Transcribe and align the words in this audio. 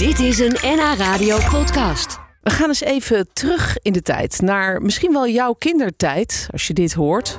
Dit 0.00 0.18
is 0.18 0.38
een 0.38 0.56
NH 0.62 0.98
Radio 0.98 1.38
podcast. 1.50 2.18
We 2.42 2.50
gaan 2.50 2.68
eens 2.68 2.80
even 2.80 3.28
terug 3.32 3.76
in 3.82 3.92
de 3.92 4.02
tijd. 4.02 4.40
Naar 4.40 4.82
misschien 4.82 5.12
wel 5.12 5.28
jouw 5.28 5.52
kindertijd, 5.52 6.48
als 6.50 6.66
je 6.66 6.74
dit 6.74 6.92
hoort. 6.92 7.38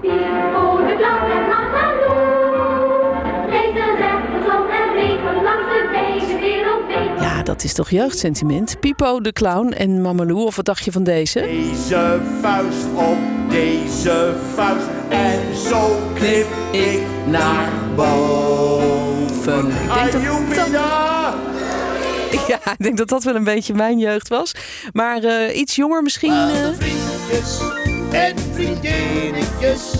Ja, 7.19 7.43
dat 7.43 7.63
is 7.63 7.73
toch 7.73 7.89
jeugdsentiment? 7.89 8.79
Pipo 8.79 9.21
de 9.21 9.33
Clown 9.33 9.71
en 9.71 10.01
Mamalou, 10.01 10.43
of 10.45 10.55
wat 10.55 10.65
dacht 10.65 10.85
je 10.85 10.91
van 10.91 11.03
deze? 11.03 11.39
Deze 11.39 12.19
vuist 12.41 12.85
op 12.95 13.17
deze 13.49 14.33
vuist 14.55 14.87
en 15.09 15.55
zo 15.55 15.97
knip 16.13 16.47
ik 16.71 17.01
naar 17.25 17.69
boven. 17.95 19.67
Ik 19.67 20.11
denk 20.11 20.11
dat 20.11 20.15
Ajoepida! 20.15 21.20
Ja, 22.47 22.71
ik 22.71 22.83
denk 22.83 22.97
dat 22.97 23.09
dat 23.09 23.23
wel 23.23 23.35
een 23.35 23.43
beetje 23.43 23.73
mijn 23.73 23.99
jeugd 23.99 24.27
was. 24.27 24.55
Maar 24.93 25.23
eh, 25.23 25.57
iets 25.57 25.75
jonger 25.75 26.03
misschien. 26.03 26.33
vriendjes 26.77 27.59
en 28.11 28.35
vriendinnetjes, 28.53 29.91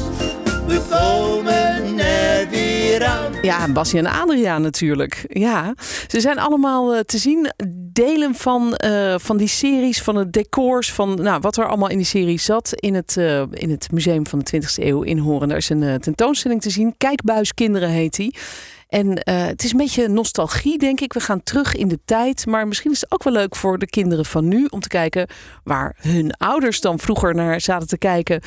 we 0.68 0.82
komen 0.90 2.00
er 2.00 2.50
weer 2.50 3.06
aan. 3.06 3.34
Ja, 3.42 3.72
Bassie 3.72 4.00
en 4.00 4.06
Adriaan 4.06 4.62
natuurlijk. 4.62 5.26
Ja, 5.28 5.74
ze 6.08 6.20
zijn 6.20 6.40
allemaal 6.40 6.94
eh, 6.94 7.00
te 7.00 7.18
zien. 7.18 7.54
Delen 7.94 8.36
van, 8.36 8.80
van 9.16 9.38
die 9.38 9.48
series, 9.48 10.02
van 10.02 10.16
het 10.16 10.34
decors, 10.34 10.94
van 10.94 11.22
nou, 11.22 11.40
wat 11.42 11.58
er 11.58 11.68
allemaal 11.68 11.90
in 11.90 11.98
die 11.98 12.06
serie 12.06 12.40
zat 12.40 12.74
in 12.74 12.96
het, 12.96 13.16
in 13.52 13.70
het 13.70 13.92
Museum 13.92 14.28
van 14.28 14.40
de 14.40 14.62
20e 14.62 14.84
eeuw 14.84 15.02
in 15.02 15.18
Horen. 15.18 15.48
Daar 15.48 15.58
is 15.58 15.70
een 15.70 16.00
tentoonstelling 16.00 16.62
te 16.62 16.70
zien. 16.70 16.96
Kijkbuis 16.98 17.54
Kinderen 17.54 17.90
heet 17.90 18.16
die. 18.16 18.36
En 18.92 19.24
eh, 19.24 19.46
het 19.46 19.64
is 19.64 19.72
een 19.72 19.78
beetje 19.78 20.08
nostalgie, 20.08 20.78
denk 20.78 21.02
ik. 21.02 21.14
We 21.14 21.20
gaan 21.20 21.44
terug 21.44 21.76
in 21.76 21.88
de 21.88 22.00
tijd. 22.06 22.46
Maar 22.46 22.68
misschien 22.68 22.92
is 22.92 23.02
het 23.02 23.12
ook 23.12 23.24
wel 23.24 23.34
leuk 23.34 23.56
voor 23.56 23.78
de 23.78 23.86
kinderen 23.86 24.26
van 24.26 24.48
nu 24.48 24.66
om 24.70 24.80
te 24.80 24.88
kijken 24.88 25.28
waar 25.64 25.96
hun 26.00 26.34
ouders 26.38 26.82
dan 26.82 27.00
vroeger 27.00 27.36
naar 27.36 27.62
zaten 27.62 27.88
te 27.88 27.98
kijken. 27.98 28.42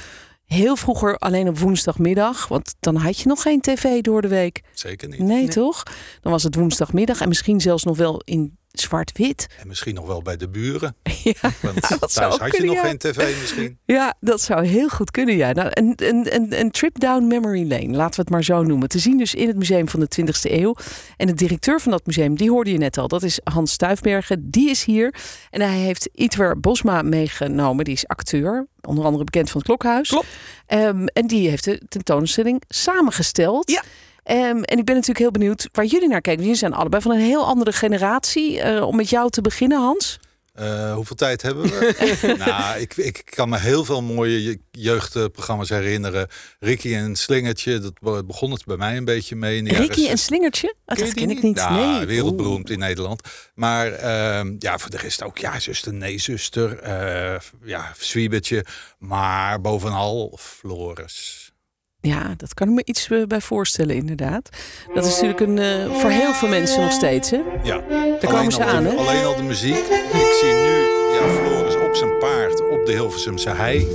Heel 0.45 0.77
vroeger 0.77 1.17
alleen 1.17 1.49
op 1.49 1.59
woensdagmiddag, 1.59 2.49
want 2.49 2.75
dan 2.81 2.97
had 2.97 3.19
je 3.19 3.29
nog 3.29 3.43
geen 3.43 3.61
tv 3.61 4.01
door 4.01 4.23
de 4.23 4.29
week. 4.29 4.63
Zeker 4.73 5.09
niet. 5.09 5.19
Nee, 5.19 5.49
toch? 5.49 5.83
Dan 6.21 6.33
was 6.33 6.43
het 6.43 6.55
woensdagmiddag 6.55 7.21
en 7.21 7.29
misschien 7.29 7.61
zelfs 7.61 7.85
nog 7.85 7.97
wel 7.97 8.23
in 8.25 8.59
zwart-wit. 8.81 9.47
En 9.61 9.69
misschien 9.69 9.95
nog 9.95 10.07
wel 10.07 10.23
bij 10.23 10.37
de 10.37 10.49
buren. 10.49 10.97
Ja, 11.25 11.51
Want 11.63 11.89
dat 12.01 12.13
zou 12.13 12.31
thuis 12.31 12.53
had 12.53 12.57
je 12.57 12.65
nog 12.65 12.75
ja. 12.75 12.83
geen 12.83 12.99
tv 12.99 13.41
misschien. 13.41 13.79
ja, 13.97 14.15
dat 14.21 14.41
zou 14.41 14.67
heel 14.67 14.89
goed 14.89 15.11
kunnen. 15.11 15.37
Ja. 15.37 15.53
Nou, 15.53 15.69
een, 15.71 15.93
een, 15.97 16.35
een, 16.35 16.61
een 16.61 16.71
trip 16.71 17.01
down 17.01 17.27
memory 17.27 17.69
lane, 17.69 17.89
laten 17.89 18.15
we 18.15 18.21
het 18.21 18.31
maar 18.31 18.45
zo 18.45 18.63
noemen. 18.63 18.89
Te 18.89 18.99
zien 18.99 19.19
dus 19.19 19.35
in 19.35 19.47
het 19.47 19.57
museum 19.57 19.89
van 19.89 20.01
de 20.01 20.09
20e 20.21 20.51
eeuw. 20.53 20.77
En 21.17 21.27
de 21.27 21.35
directeur 21.35 21.81
van 21.81 21.91
dat 21.91 22.07
museum, 22.07 22.37
die 22.37 22.51
hoorde 22.51 22.73
je 22.73 22.79
net 22.79 22.99
al. 22.99 23.09
Dat 23.09 23.23
is 23.23 23.41
Hans 23.45 23.73
Stuifbergen. 23.73 24.51
Die 24.51 24.71
is 24.71 24.85
hier. 24.85 25.15
En 25.51 25.61
hij 25.61 25.79
heeft 25.79 26.09
Itwer 26.13 26.61
Bosma 26.61 27.03
meegenomen. 27.03 27.85
Die 27.85 27.95
is 27.95 28.07
acteur. 28.07 28.67
Onder 28.81 29.05
andere 29.05 29.25
bekend 29.25 29.51
van 29.51 29.57
het 29.57 29.69
Klokhuis. 29.69 30.09
Klopt. 30.09 30.27
Ehm, 30.67 31.07
en 31.07 31.27
die 31.27 31.49
heeft 31.49 31.65
de 31.65 31.81
tentoonstelling 31.89 32.63
samengesteld. 32.69 33.71
Ja. 33.71 33.83
Ehm, 34.25 34.41
en 34.63 34.79
ik 34.79 34.85
ben 34.85 34.95
natuurlijk 34.95 35.19
heel 35.19 35.31
benieuwd 35.31 35.69
waar 35.73 35.85
jullie 35.85 36.09
naar 36.09 36.21
kijken. 36.21 36.43
Jullie 36.43 36.59
zijn 36.59 36.75
allebei 36.75 37.03
van 37.03 37.13
een 37.13 37.21
heel 37.21 37.45
andere 37.47 37.73
generatie. 37.73 38.61
Eh, 38.61 38.87
om 38.87 38.97
met 38.97 39.11
jou 39.11 39.31
te 39.31 39.41
beginnen, 39.41 39.79
Hans. 39.79 40.19
Eh, 40.55 40.95
hoeveel 40.95 41.17
tijd 41.17 41.43
hebben 41.43 41.63
we? 41.65 42.35
nou, 42.47 42.81
ik, 42.81 42.97
ik 42.97 43.23
kan 43.25 43.49
me 43.49 43.59
heel 43.59 43.85
veel 43.85 44.03
mooie 44.03 44.43
je- 44.43 44.61
jeugdprogramma's 44.71 45.69
herinneren. 45.69 46.29
Ricky 46.61 46.95
en 46.95 47.17
Slingertje, 47.17 47.79
dat 47.79 47.93
be- 48.01 48.25
begon 48.25 48.51
het 48.51 48.65
bij 48.65 48.77
mij 48.77 48.97
een 48.97 49.05
beetje 49.05 49.37
mee. 49.37 49.63
Ricky 49.63 49.81
en 49.81 49.89
zestig. 50.07 50.19
Slingertje? 50.19 50.75
Oh, 50.87 50.97
Ken 50.97 51.05
dat 51.05 51.15
ken 51.15 51.31
ik 51.31 51.43
niet. 51.43 51.55
Nou, 51.57 51.97
nee. 51.97 52.07
wereldberoemd 52.07 52.71
in 52.71 52.79
Nederland. 52.79 53.21
Maar 53.55 53.93
ehm, 53.93 54.55
ja, 54.59 54.79
voor 54.79 54.91
de 54.91 54.97
rest 54.97 55.23
ook, 55.23 55.39
ja, 55.39 55.61
zuster, 55.61 55.95
nee, 55.95 56.19
zuster. 56.19 56.79
eh 56.79 57.37
ja, 57.65 57.93
Zwiebertje. 57.99 58.65
Maar 58.99 59.61
bovenal 59.61 60.39
Floris. 60.41 61.44
Ja, 62.07 62.35
dat 62.37 62.55
kan 62.55 62.69
ik 62.69 62.75
me 62.75 62.83
iets 62.85 63.09
eh, 63.11 63.23
bij 63.27 63.41
voorstellen, 63.41 63.95
inderdaad. 63.97 64.49
Dat 64.95 65.05
is 65.05 65.11
natuurlijk 65.13 65.41
een, 65.41 65.59
eh, 65.59 65.95
voor 66.01 66.11
heel 66.11 66.33
veel 66.35 66.49
mensen 66.49 66.81
nog 66.81 66.93
steeds, 66.93 67.31
hè? 67.31 67.41
Ja, 67.63 67.81
Daar 68.21 68.31
komen 68.31 68.53
ze 68.53 68.59
de- 68.59 68.65
aan, 68.65 68.85
hè? 68.85 68.95
Alleen 68.97 69.25
al 69.25 69.37
de 69.37 69.43
muziek. 69.43 69.77
Ik 70.13 70.37
zie 70.41 70.53
nu 70.53 70.79
ja, 71.15 71.29
Floris 71.43 71.75
op 71.77 71.95
zijn 71.95 72.19
paard 72.19 72.71
op 72.71 72.87
de 72.87 72.93
Hilversumse 72.93 73.51
hei. 73.51 73.87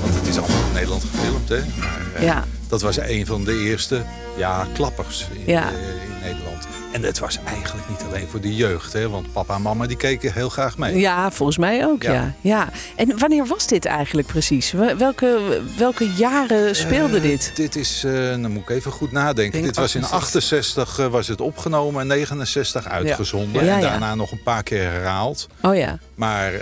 Want 0.00 0.14
het 0.14 0.26
is 0.26 0.38
allemaal 0.38 0.66
in 0.66 0.72
Nederland 0.74 1.04
gefilmd, 1.04 1.48
hè? 1.48 1.58
Maar, 1.78 2.00
eh, 2.14 2.22
Ja. 2.22 2.44
Dat 2.68 2.82
was 2.82 2.96
een 2.98 3.26
van 3.26 3.44
de 3.44 3.52
eerste 3.64 4.02
ja, 4.36 4.66
klappers 4.74 5.26
in, 5.32 5.52
Ja. 5.52 5.68
in 5.70 6.17
Nederland. 6.22 6.66
En 6.92 7.02
dat 7.02 7.18
was 7.18 7.38
eigenlijk 7.44 7.88
niet 7.88 8.02
alleen 8.08 8.28
voor 8.28 8.40
de 8.40 8.54
jeugd, 8.54 8.92
hè? 8.92 9.08
Want 9.08 9.32
papa 9.32 9.54
en 9.54 9.62
mama 9.62 9.86
die 9.86 9.96
keken 9.96 10.32
heel 10.32 10.48
graag 10.48 10.78
mee. 10.78 10.98
Ja, 10.98 11.30
volgens 11.30 11.58
mij 11.58 11.84
ook, 11.86 12.02
ja. 12.02 12.12
Ja. 12.12 12.32
ja. 12.40 12.68
En 12.96 13.18
wanneer 13.18 13.46
was 13.46 13.66
dit 13.66 13.84
eigenlijk 13.84 14.26
precies? 14.26 14.72
Wel- 14.72 14.96
Welke, 14.96 15.60
welke 15.76 16.10
jaren 16.10 16.76
speelde 16.76 17.16
Eh, 17.16 17.22
dit? 17.22 17.52
Dit 17.54 17.76
is, 17.76 18.04
eh 18.04 18.12
dan 18.12 18.50
moet 18.50 18.62
ik 18.62 18.70
even 18.70 18.92
goed 18.92 19.12
nadenken. 19.12 19.52
denk 19.52 19.64
Dit 19.64 19.76
was 19.76 19.94
in 19.94 20.02
68. 20.04 20.82
68 20.82 20.98
eh, 20.98 21.06
was 21.12 21.28
het 21.28 21.40
opgenomen 21.40 22.00
en 22.00 22.06
69 22.06 22.86
uitgezonden. 22.88 23.64
Ja, 23.64 23.74
en 23.74 23.80
daarna 23.80 24.14
nog 24.14 24.32
een 24.32 24.42
paar 24.42 24.62
keer 24.62 24.82
herhaald. 24.90 25.46
Oh 25.62 25.76
ja, 25.76 25.98
Maar 26.14 26.52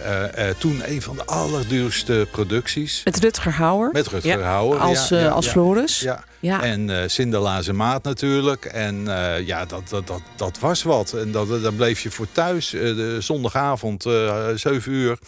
toen 0.58 0.82
een 0.86 1.02
van 1.02 1.16
de 1.16 1.24
allerduurste 1.24 2.26
producties. 2.32 3.00
met 3.04 3.18
Rutger 3.18 3.52
Hauer 3.52 3.90
Met 3.92 4.06
Rutger 4.06 4.42
Hauer. 4.42 4.78
als, 4.78 5.12
als. 5.12 5.48
Floris. 5.48 6.00
Ja. 6.00 6.24
Ja. 6.46 6.62
En 6.62 7.10
Sinterlaas 7.10 7.68
en 7.68 7.76
Maat 7.76 8.04
natuurlijk. 8.04 8.64
En 8.64 9.08
eh, 9.08 9.46
ja, 9.46 9.64
dat, 9.64 9.88
dat, 9.88 10.06
dat, 10.06 10.22
dat 10.36 10.58
was 10.58 10.82
wat. 10.82 11.12
En 11.12 11.30
dat, 11.30 11.62
daar 11.62 11.72
bleef 11.72 12.00
je 12.00 12.10
voor 12.10 12.26
thuis. 12.32 12.72
eh, 12.72 12.80
de 12.80 13.16
zondagavond, 13.20 14.06
eh 14.06 14.48
7 14.54 14.92
uur. 14.92 15.18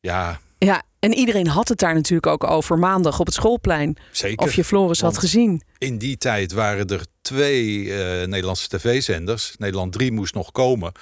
Ja, 0.00 0.40
ja, 0.58 0.82
en 0.98 1.14
iedereen 1.14 1.46
had 1.46 1.68
het 1.68 1.78
daar 1.78 1.94
natuurlijk 1.94 2.26
ook 2.26 2.44
over 2.44 2.78
maandag 2.78 3.20
op 3.20 3.26
het 3.26 3.34
schoolplein. 3.34 3.96
zeker. 4.12 4.46
Of 4.46 4.54
je 4.54 4.64
Floris 4.64 5.00
had 5.00 5.18
gezien. 5.18 5.62
In 5.78 5.98
die 5.98 6.16
tijd 6.16 6.52
waren 6.52 6.86
er 6.86 7.06
twee 7.22 7.92
Nederlandse 8.26 8.68
tv-zenders. 8.68 9.54
Nederland 9.58 9.92
3 9.92 10.12
moest 10.12 10.34
nog 10.34 10.52
komen. 10.52 10.92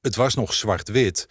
Het 0.00 0.16
was 0.16 0.34
nog 0.34 0.54
zwart-wit. 0.54 1.28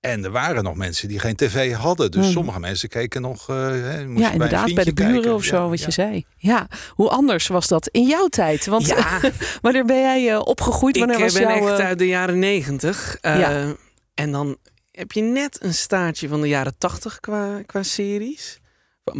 En 0.00 0.24
er 0.24 0.30
waren 0.30 0.64
nog 0.64 0.74
mensen 0.76 1.08
die 1.08 1.18
geen 1.18 1.36
tv 1.36 1.72
hadden. 1.72 2.10
Dus 2.10 2.22
Mhm. 2.24 2.32
sommige 2.32 2.60
mensen 2.60 2.88
keken 2.88 3.22
nog... 3.22 3.48
eh, 3.48 3.56
hè, 3.56 4.06
moesten 4.06 4.06
Ja, 4.06 4.12
bij 4.14 4.26
een 4.26 4.32
inderdaad, 4.32 4.74
bij 4.74 4.84
de 4.84 4.92
buren 4.92 5.12
kijken. 5.14 5.34
of 5.34 5.44
zo, 5.44 5.56
Ja, 5.56 5.68
wat 5.68 5.78
ja. 5.80 5.86
je 5.86 5.92
zei. 5.92 6.24
Ja, 6.36 6.66
hoe 6.90 7.08
anders 7.08 7.46
was 7.46 7.68
dat 7.68 7.88
in 7.88 8.06
jouw 8.06 8.26
tijd? 8.26 8.66
Want 8.66 8.86
Ja, 8.86 9.20
wanneer 9.62 9.84
ben 9.84 10.00
jij 10.00 10.30
eh, 10.32 10.40
opgegroeid? 10.44 10.96
ik 10.96 11.00
Wanneer 11.04 11.18
eh, 11.18 11.24
was 11.24 11.32
ben 11.32 11.42
jouw, 11.42 11.68
echt 11.68 11.78
eh, 11.78 11.86
uit 11.86 11.98
de 11.98 12.06
jaren 12.06 12.38
negentig. 12.38 13.16
Eh, 13.20 13.38
Ja. 13.38 13.74
En 14.14 14.32
dan 14.32 14.56
heb 14.90 15.12
je 15.12 15.22
net 15.22 15.58
een 15.62 15.74
staartje 15.74 16.28
van 16.28 16.40
de 16.40 16.48
jaren 16.48 16.74
tachtig 16.78 17.20
qua, 17.20 17.62
qua 17.66 17.82
series. 17.82 18.60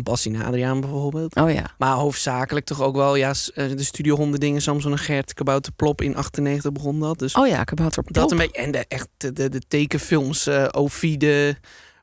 Bassie 0.03 0.35
en 0.35 0.45
Adriaan 0.45 0.81
bijvoorbeeld. 0.81 1.35
Oh 1.37 1.53
ja. 1.53 1.65
Maar 1.79 1.93
hoofdzakelijk 1.93 2.67
toch 2.67 2.81
ook 2.83 2.97
wel 2.97 3.15
ja, 3.15 3.33
eh, 3.55 3.69
de 3.77 3.85
Studio 3.85 4.17
Honden 4.17 4.41
dingen. 4.41 4.63
Samson 4.63 4.93
en 4.93 4.99
Gert, 4.99 5.35
Kabouter 5.35 5.73
Plop 5.73 6.01
in 6.03 6.17
98 6.17 6.73
begon 6.73 7.01
dat. 7.01 7.19
Dus 7.19 7.35
Oh 7.35 7.47
ja, 7.47 7.65
kabouter 7.65 8.03
dat 8.07 8.13
Plop. 8.13 8.31
een 8.31 8.37
beetje. 8.37 8.63
En 8.63 8.71
de, 8.71 8.85
echt 8.89 9.09
de, 9.17 9.33
de, 9.33 9.49
de 9.49 9.61
tekenfilms. 9.69 10.47
eh 10.47 10.65
Ovide, 10.71 11.57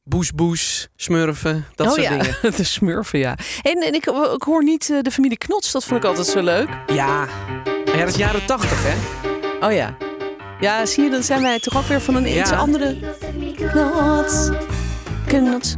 Boes 0.03 0.31
Boes, 0.33 0.87
Smurfen. 0.95 1.65
Dat 1.75 1.87
oh 1.87 1.93
soort 1.93 2.05
ja, 2.05 2.17
dingen. 2.17 2.35
de 2.57 2.63
smurfen, 2.63 3.19
ja. 3.19 3.37
En, 3.61 3.81
en 3.81 3.93
ik, 3.93 4.05
ik 4.33 4.41
hoor 4.43 4.63
niet 4.63 4.89
eh, 4.89 5.01
de 5.01 5.11
familie 5.11 5.37
Knots, 5.37 5.71
dat 5.71 5.83
vond 5.85 6.03
ik 6.03 6.09
altijd 6.09 6.27
zo 6.27 6.41
leuk. 6.43 6.69
Ja. 6.87 7.25
Maar 7.85 7.95
ja, 7.95 7.99
dat 7.99 8.07
is 8.07 8.15
jaren 8.15 8.45
80 8.45 8.69
hè. 8.83 8.95
Oh 9.67 9.73
ja. 9.73 9.97
Ja, 10.59 10.85
zie 10.85 11.03
je, 11.03 11.09
dan 11.09 11.23
zijn 11.23 11.41
wij 11.41 11.59
toch 11.59 11.77
ook 11.77 11.85
weer 11.85 12.01
van 12.01 12.15
een 12.15 12.27
iets 12.37 12.49
Ja. 12.49 12.55
andere... 12.57 12.97
Knots, 13.55 14.49
knots. 15.27 15.75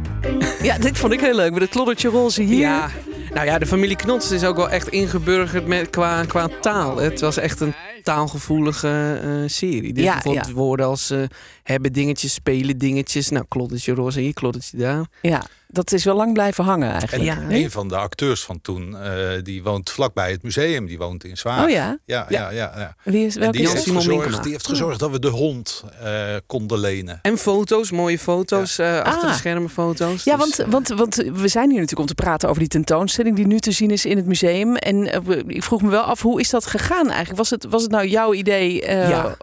Ja, 0.62 0.78
dit 0.78 0.98
vond 0.98 1.12
ik 1.12 1.20
heel 1.20 1.34
leuk, 1.34 1.52
met 1.52 1.62
het 1.62 1.70
kloddertje 1.70 2.08
roze 2.08 2.42
hier. 2.42 2.58
Ja, 2.58 2.90
nou 3.34 3.46
ja, 3.46 3.58
de 3.58 3.66
familie 3.66 3.96
Knots 3.96 4.30
is 4.30 4.44
ook 4.44 4.56
wel 4.56 4.70
echt 4.70 4.88
ingeburgerd 4.88 5.66
met, 5.66 5.90
qua, 5.90 6.24
qua 6.24 6.48
taal. 6.60 6.96
Het 6.96 7.20
was 7.20 7.36
echt 7.36 7.60
een 7.60 7.74
taalgevoelige 8.02 9.20
eh, 9.22 9.30
serie. 9.46 9.92
Dus 9.92 10.04
Ja, 10.04 10.12
bijvoorbeeld 10.12 10.46
ja. 10.46 10.52
woorden 10.52 10.86
als 10.86 11.10
eh, 11.10 11.22
hebben 11.62 11.92
dingetjes, 11.92 12.32
spelen 12.32 12.78
dingetjes. 12.78 13.28
Nou, 13.28 13.44
kloddertje 13.48 13.94
roze 13.94 14.20
hier, 14.20 14.32
kloddertje 14.32 14.76
daar. 14.76 15.06
Ja, 15.22 15.42
dat 15.72 15.92
is 15.92 16.04
wel 16.04 16.14
lang 16.16 16.32
blijven 16.32 16.64
hangen 16.64 16.88
En 16.92 16.98
eigenlijk. 16.98 17.22
Ja. 17.50 17.56
een 17.56 17.70
van 17.70 17.88
de 17.88 17.96
acteurs 17.96 18.44
van 18.44 18.60
toen, 18.60 18.96
eh, 19.02 19.12
die 19.42 19.62
woont 19.62 19.90
vlakbij 19.90 20.30
het 20.30 20.42
museum. 20.42 20.86
Die 20.86 20.98
woont 20.98 21.24
in 21.24 21.36
Zwaar. 21.36 21.64
Oh 21.64 21.70
ja? 21.70 21.98
Ja, 22.04 22.26
ja, 22.28 22.50
ja. 22.50 22.72
ja. 22.76 22.94
Wie 23.04 23.26
is, 23.26 23.34
En 23.34 23.40
welke 23.40 23.56
die 23.56 23.66
is 23.66 23.72
heeft, 23.72 23.90
gezorgd, 23.90 24.42
die 24.42 24.52
heeft 24.52 24.66
gezorgd 24.66 24.98
dat 25.00 25.10
we 25.10 25.18
de 25.18 25.28
hond 25.28 25.84
eh, 26.02 26.12
konden 26.46 26.78
lenen. 26.78 27.18
En 27.22 27.38
foto's, 27.38 27.90
mooie 27.90 28.18
foto's, 28.18 28.78
eh, 28.78 29.00
achter 29.02 29.22
Ah. 29.28 29.32
de 29.32 29.38
schermen 29.38 29.70
foto's. 29.70 30.24
Ja, 30.24 30.36
Dus, 30.36 30.56
want, 30.56 30.70
want, 30.70 30.88
want 30.88 31.14
we 31.16 31.48
zijn 31.48 31.64
hier 31.70 31.80
natuurlijk 31.80 32.00
om 32.00 32.06
te 32.16 32.22
praten 32.22 32.48
over 32.48 32.60
die 32.60 32.68
tentoonstelling 32.70 33.36
die 33.36 33.46
nu 33.46 33.58
te 33.58 33.72
zien 33.72 33.90
is 33.90 34.04
in 34.04 34.16
het 34.16 34.26
museum. 34.26 34.76
En 34.76 35.24
ik 35.46 35.62
vroeg 35.62 35.82
me 35.82 35.90
wel 35.90 36.02
af, 36.02 36.22
hoe 36.22 36.40
is 36.40 36.50
dat 36.50 36.66
gegaan 36.66 37.06
eigenlijk? 37.08 37.36
Was 37.38 37.50
het, 37.50 37.66
was 37.68 37.82
het 37.82 37.90
nou 37.90 38.06
jouw 38.06 38.34
idee? 38.34 38.82
eh, 38.82 39.08
Ja. 39.08 39.36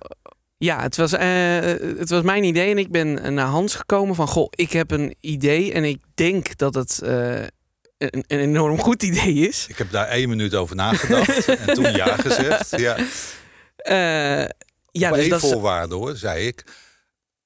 Ja, 0.57 0.81
het 0.81 0.95
was, 0.95 1.13
eh, 1.13 1.59
het 1.97 2.09
was 2.09 2.21
mijn 2.21 2.43
idee 2.43 2.71
en 2.71 2.77
ik 2.77 2.91
ben 2.91 3.33
naar 3.33 3.45
Hans 3.45 3.75
gekomen 3.75 4.15
van... 4.15 4.27
Goh, 4.27 4.47
ik 4.49 4.71
heb 4.71 4.91
een 4.91 5.15
idee 5.19 5.73
en 5.73 5.83
ik 5.83 5.97
denk 6.15 6.57
dat 6.57 6.73
het 6.73 7.01
eh, 7.01 7.41
een, 7.97 8.23
een 8.27 8.39
enorm 8.39 8.79
goed 8.79 9.03
idee 9.03 9.33
is. 9.33 9.65
Ik 9.69 9.77
heb 9.77 9.91
daar 9.91 10.07
één 10.07 10.29
minuut 10.29 10.55
over 10.55 10.75
nagedacht 10.75 11.45
en 11.67 11.73
toen 11.73 11.91
ja 11.91 12.15
gezegd. 12.15 12.69
Ja. 12.69 12.97
Eh, 13.77 14.49
ja, 14.91 15.09
Op 15.09 15.13
dus 15.13 15.21
één 15.21 15.29
dat 15.29 15.43
is, 15.43 15.51
voorwaarde 15.51 15.95
hoor, 15.95 16.15
zei 16.15 16.47
ik. 16.47 16.63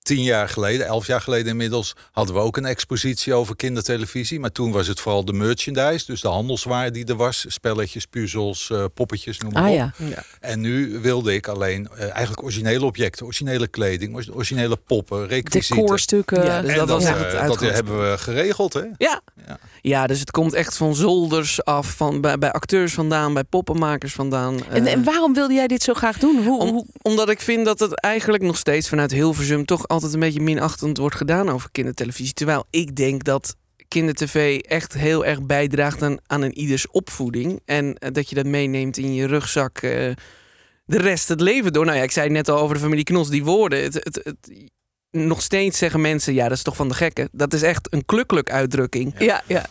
Tien 0.03 0.24
jaar 0.24 0.50
geleden, 0.50 0.86
elf 0.86 1.07
jaar 1.07 1.21
geleden 1.21 1.48
inmiddels, 1.48 1.95
hadden 2.12 2.36
we 2.36 2.42
ook 2.42 2.57
een 2.57 2.65
expositie 2.65 3.33
over 3.33 3.56
kindertelevisie. 3.56 4.39
Maar 4.39 4.51
toen 4.51 4.71
was 4.71 4.88
het 4.88 5.00
vooral 5.00 5.25
de 5.25 5.33
merchandise, 5.33 6.06
dus 6.06 6.21
de 6.21 6.27
handelswaar 6.27 6.92
die 6.92 7.06
er 7.06 7.15
was. 7.15 7.45
Spelletjes, 7.48 8.06
puzzels, 8.06 8.69
eh, 8.69 8.83
poppetjes, 8.94 9.38
noem 9.39 9.51
maar 9.53 9.63
Ah 9.63 9.69
op. 9.69 9.75
ja. 9.75 9.94
Ja. 9.98 10.24
En 10.39 10.59
nu 10.59 11.00
wilde 11.00 11.33
ik 11.33 11.48
alleen 11.48 11.88
eh, 11.95 12.09
eigenlijk 12.09 12.44
originele 12.44 12.86
objecten, 12.86 13.25
originele 13.25 13.68
kleding, 13.68 14.15
or- 14.15 14.25
originele 14.33 14.75
poppen, 14.75 15.27
requisieten. 15.27 15.75
Decorstukken. 15.83 16.44
Ja, 16.45 16.62
dus 16.62 16.71
En 16.71 16.77
dat 16.77 16.89
was 16.89 17.03
dat, 17.03 17.13
eh, 17.13 17.19
het 17.19 17.31
dat 17.31 17.39
uitgangspunt. 17.39 17.74
hebben 17.74 18.12
we 18.12 18.18
geregeld, 18.18 18.74
hè? 18.74 18.83
Ja. 18.98 19.21
Ja. 19.48 19.59
ja, 19.81 20.07
dus 20.07 20.19
het 20.19 20.31
komt 20.31 20.53
echt 20.53 20.77
van 20.77 20.95
zolders 20.95 21.63
af, 21.63 21.88
van, 21.95 22.21
bij, 22.21 22.38
bij 22.38 22.51
acteurs 22.51 22.94
vandaan, 22.94 23.33
bij 23.33 23.44
poppenmakers 23.44 24.13
vandaan. 24.13 24.65
En, 24.69 24.86
en 24.86 25.03
waarom 25.03 25.33
wilde 25.33 25.53
jij 25.53 25.68
dit 25.68 25.83
zo 25.83 25.94
graag 25.94 26.18
doen? 26.18 26.44
Hoe, 26.44 26.59
Om- 26.59 26.69
hoe- 26.69 26.86
omdat 27.01 27.30
ik 27.30 27.42
vind 27.42 27.65
dat 27.65 27.80
het 27.80 28.00
eigenlijk 28.01 28.44
nog 28.44 28.57
steeds 28.57 28.89
vanuit 28.89 29.12
Hilversum 29.12 29.65
toch 29.65 29.88
altijd 29.88 30.00
een 30.13 30.19
beetje 30.19 30.42
minachtend 30.42 30.98
wordt 30.98 31.15
gedaan 31.15 31.50
over 31.50 31.71
kindertelevisie. 31.71 32.33
Terwijl 32.33 32.65
ik 32.69 32.95
denk 32.95 33.24
dat 33.24 33.56
kindertv 33.88 34.59
echt 34.68 34.94
heel 34.94 35.25
erg 35.25 35.42
bijdraagt 35.44 36.01
aan, 36.01 36.18
aan 36.27 36.42
een 36.42 36.57
ieders 36.57 36.88
opvoeding. 36.88 37.59
En 37.65 37.95
eh, 37.98 38.12
dat 38.12 38.30
je 38.30 38.36
dat 38.36 38.45
meeneemt 38.45 38.98
in 38.98 39.13
je 39.13 39.27
rugzak 39.27 39.77
eh, 39.77 39.92
de 40.86 40.98
rest 40.98 41.27
het 41.27 41.42
leven 41.42 41.74
door. 41.74 41.86
Nou 41.86 41.98
ja, 41.98 42.03
ik 42.03 42.12
zei 42.12 42.30
net 42.30 42.50
al 42.50 42.59
over 42.59 42.75
de 42.75 42.81
familie 42.81 43.03
Knos, 43.03 43.30
die 43.30 43.44
woorden. 43.44 43.83
Het, 43.83 43.94
het- 43.94 44.36
nog 45.12 45.42
steeds 45.42 45.77
zeggen 45.77 46.01
mensen, 46.01 46.33
ja, 46.33 46.44
dat 46.48 46.57
is 46.57 46.63
toch 46.63 46.75
van 46.75 46.88
de 46.88 46.94
gekken. 46.94 47.30
Dat 47.31 47.53
is 47.53 47.62
echt 47.62 47.94
een 47.94 48.06
klukkelijk 48.06 48.51
uitdrukking. 48.51 49.13
ja, 49.19 49.44
ja. 49.48 49.65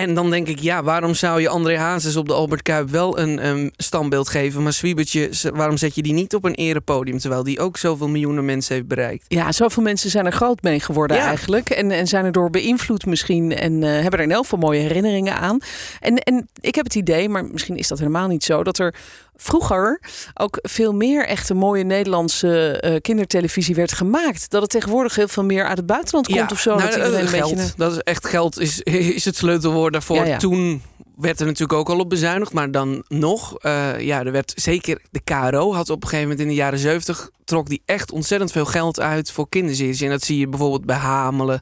En 0.00 0.14
dan 0.14 0.30
denk 0.30 0.48
ik, 0.48 0.58
ja, 0.58 0.82
waarom 0.82 1.14
zou 1.14 1.40
je 1.40 1.48
André 1.48 1.78
Hazes 1.78 2.16
op 2.16 2.28
de 2.28 2.32
Albert 2.32 2.62
Kuip 2.62 2.90
wel 2.90 3.18
een 3.18 3.46
um, 3.46 3.70
standbeeld 3.76 4.28
geven, 4.28 4.62
maar 4.62 4.72
Swiebertje, 4.72 5.30
waarom 5.54 5.76
zet 5.76 5.94
je 5.94 6.02
die 6.02 6.12
niet 6.12 6.34
op 6.34 6.44
een 6.44 6.54
erepodium, 6.54 7.18
terwijl 7.18 7.42
die 7.42 7.60
ook 7.60 7.76
zoveel 7.76 8.08
miljoenen 8.08 8.44
mensen 8.44 8.74
heeft 8.74 8.86
bereikt? 8.88 9.24
Ja, 9.28 9.52
zoveel 9.52 9.82
mensen 9.82 10.10
zijn 10.10 10.26
er 10.26 10.32
groot 10.32 10.62
mee 10.62 10.80
geworden 10.80 11.16
Ja. 11.16 11.26
eigenlijk. 11.26 11.70
En, 11.70 11.90
en 11.90 12.06
zijn 12.06 12.24
erdoor 12.24 12.50
beïnvloed 12.50 13.06
misschien. 13.06 13.56
En 13.56 13.82
eh, 13.82 13.90
hebben 14.00 14.20
er 14.20 14.30
elk 14.30 14.42
geval 14.42 14.58
mooie 14.58 14.80
herinneringen 14.80 15.36
aan. 15.36 15.58
En, 16.00 16.16
en 16.16 16.48
ik 16.60 16.74
heb 16.74 16.84
het 16.84 16.94
idee, 16.94 17.28
maar 17.28 17.44
misschien 17.44 17.76
is 17.76 17.88
dat 17.88 17.98
helemaal 17.98 18.28
niet 18.28 18.44
zo... 18.44 18.62
dat 18.64 18.78
er 18.78 18.94
vroeger 19.36 20.00
ook 20.34 20.58
veel 20.62 20.92
meer 20.92 21.26
echte 21.26 21.54
mooie 21.54 21.84
Nederlandse 21.84 22.80
eh, 22.80 23.00
kindertelevisie 23.00 23.74
werd 23.74 23.92
gemaakt. 23.92 24.50
Dat 24.50 24.62
het 24.62 24.70
tegenwoordig 24.70 25.14
heel 25.14 25.28
veel 25.28 25.44
meer 25.44 25.64
uit 25.66 25.76
het 25.76 25.86
buitenland 25.86 26.26
komt 26.28 26.52
of 26.52 26.60
zo. 26.60 26.74
nou, 26.76 26.86
dat 26.90 26.96
iedereen 26.96 27.20
een 27.20 27.28
geld, 27.28 27.76
dat 27.76 27.92
is 27.92 27.98
echt 27.98 28.26
geld 28.26 28.58
is, 28.60 28.80
is 29.18 29.24
het 29.24 29.36
sleutelwoord 29.36 29.92
daarvoor. 29.92 30.16
Ja, 30.16 30.24
ja. 30.24 30.36
Toen 30.38 30.82
werd 31.16 31.40
er 31.40 31.46
natuurlijk 31.46 31.78
ook 31.78 31.88
al 31.88 31.98
op 31.98 32.08
bezuinigd, 32.08 32.52
maar 32.52 32.70
dan 32.70 33.04
nog, 33.08 33.58
eh, 33.58 34.00
ja, 34.00 34.24
er 34.24 34.32
werd 34.32 34.52
zeker 34.56 35.00
de 35.10 35.20
KRO 35.24 35.74
had 35.74 35.90
op 35.90 36.02
een 36.02 36.08
gegeven 36.08 36.28
moment 36.28 36.40
in 36.40 36.48
de 36.48 36.60
jaren 36.60 36.78
70 36.78 37.30
trok 37.44 37.68
die 37.68 37.82
echt 37.84 38.12
ontzettend 38.12 38.52
veel 38.52 38.64
geld 38.64 39.00
uit 39.00 39.30
voor 39.30 39.48
kinderseries. 39.48 40.00
En 40.00 40.10
dat 40.10 40.22
zie 40.22 40.38
je 40.38 40.48
bijvoorbeeld 40.48 40.84
bij 40.84 40.96
Hamelen. 40.96 41.60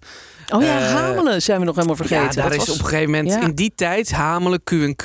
Oh 0.54 0.62
ja, 0.62 0.78
eh, 0.78 0.94
Hamelen 0.94 1.42
zijn 1.42 1.58
we 1.58 1.64
nog 1.64 1.74
helemaal 1.74 1.96
vergeten. 1.96 2.24
Ja, 2.24 2.30
daar 2.32 2.42
Dat 2.50 2.52
is 2.60 2.66
was- 2.66 2.68
op 2.68 2.78
een 2.82 2.88
gegeven 2.88 3.10
moment 3.10 3.42
in 3.44 3.54
die 3.54 3.72
tijd 3.74 4.12
Hamelen 4.12 4.62
Q&Q 4.64 5.04